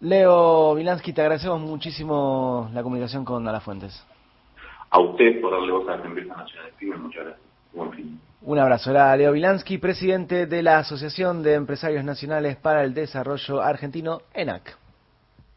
Leo 0.00 0.74
Vilansky, 0.74 1.12
te 1.12 1.22
agradecemos 1.22 1.60
muchísimo 1.60 2.68
la 2.74 2.82
comunicación 2.82 3.24
con 3.24 3.46
Alafuentes 3.48 4.04
a 4.94 5.00
usted 5.00 5.40
por 5.40 5.50
darle 5.50 5.72
voz 5.72 5.88
a 5.88 5.96
la 5.96 6.06
empresa 6.06 6.36
nacional 6.36 6.70
de 6.78 6.86
Muchas 6.96 7.24
gracias. 7.24 7.46
Buen 7.72 7.92
fin. 7.92 8.20
Un 8.42 8.58
abrazo. 8.60 8.92
Era 8.92 9.16
Leo 9.16 9.32
Vilansky, 9.32 9.78
presidente 9.78 10.46
de 10.46 10.62
la 10.62 10.78
Asociación 10.78 11.42
de 11.42 11.54
Empresarios 11.54 12.04
Nacionales 12.04 12.56
para 12.56 12.84
el 12.84 12.94
Desarrollo 12.94 13.60
Argentino, 13.60 14.20
ENAC. 14.32 14.76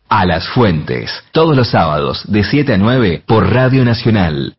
A 0.10 0.26
las 0.26 0.48
Fuentes, 0.50 1.12
todos 1.32 1.56
los 1.56 1.70
sábados 1.70 2.24
de 2.32 2.44
7 2.44 2.74
a 2.74 2.78
9 2.78 3.24
por 3.28 3.48
Radio 3.54 3.86
Nacional. 3.86 4.56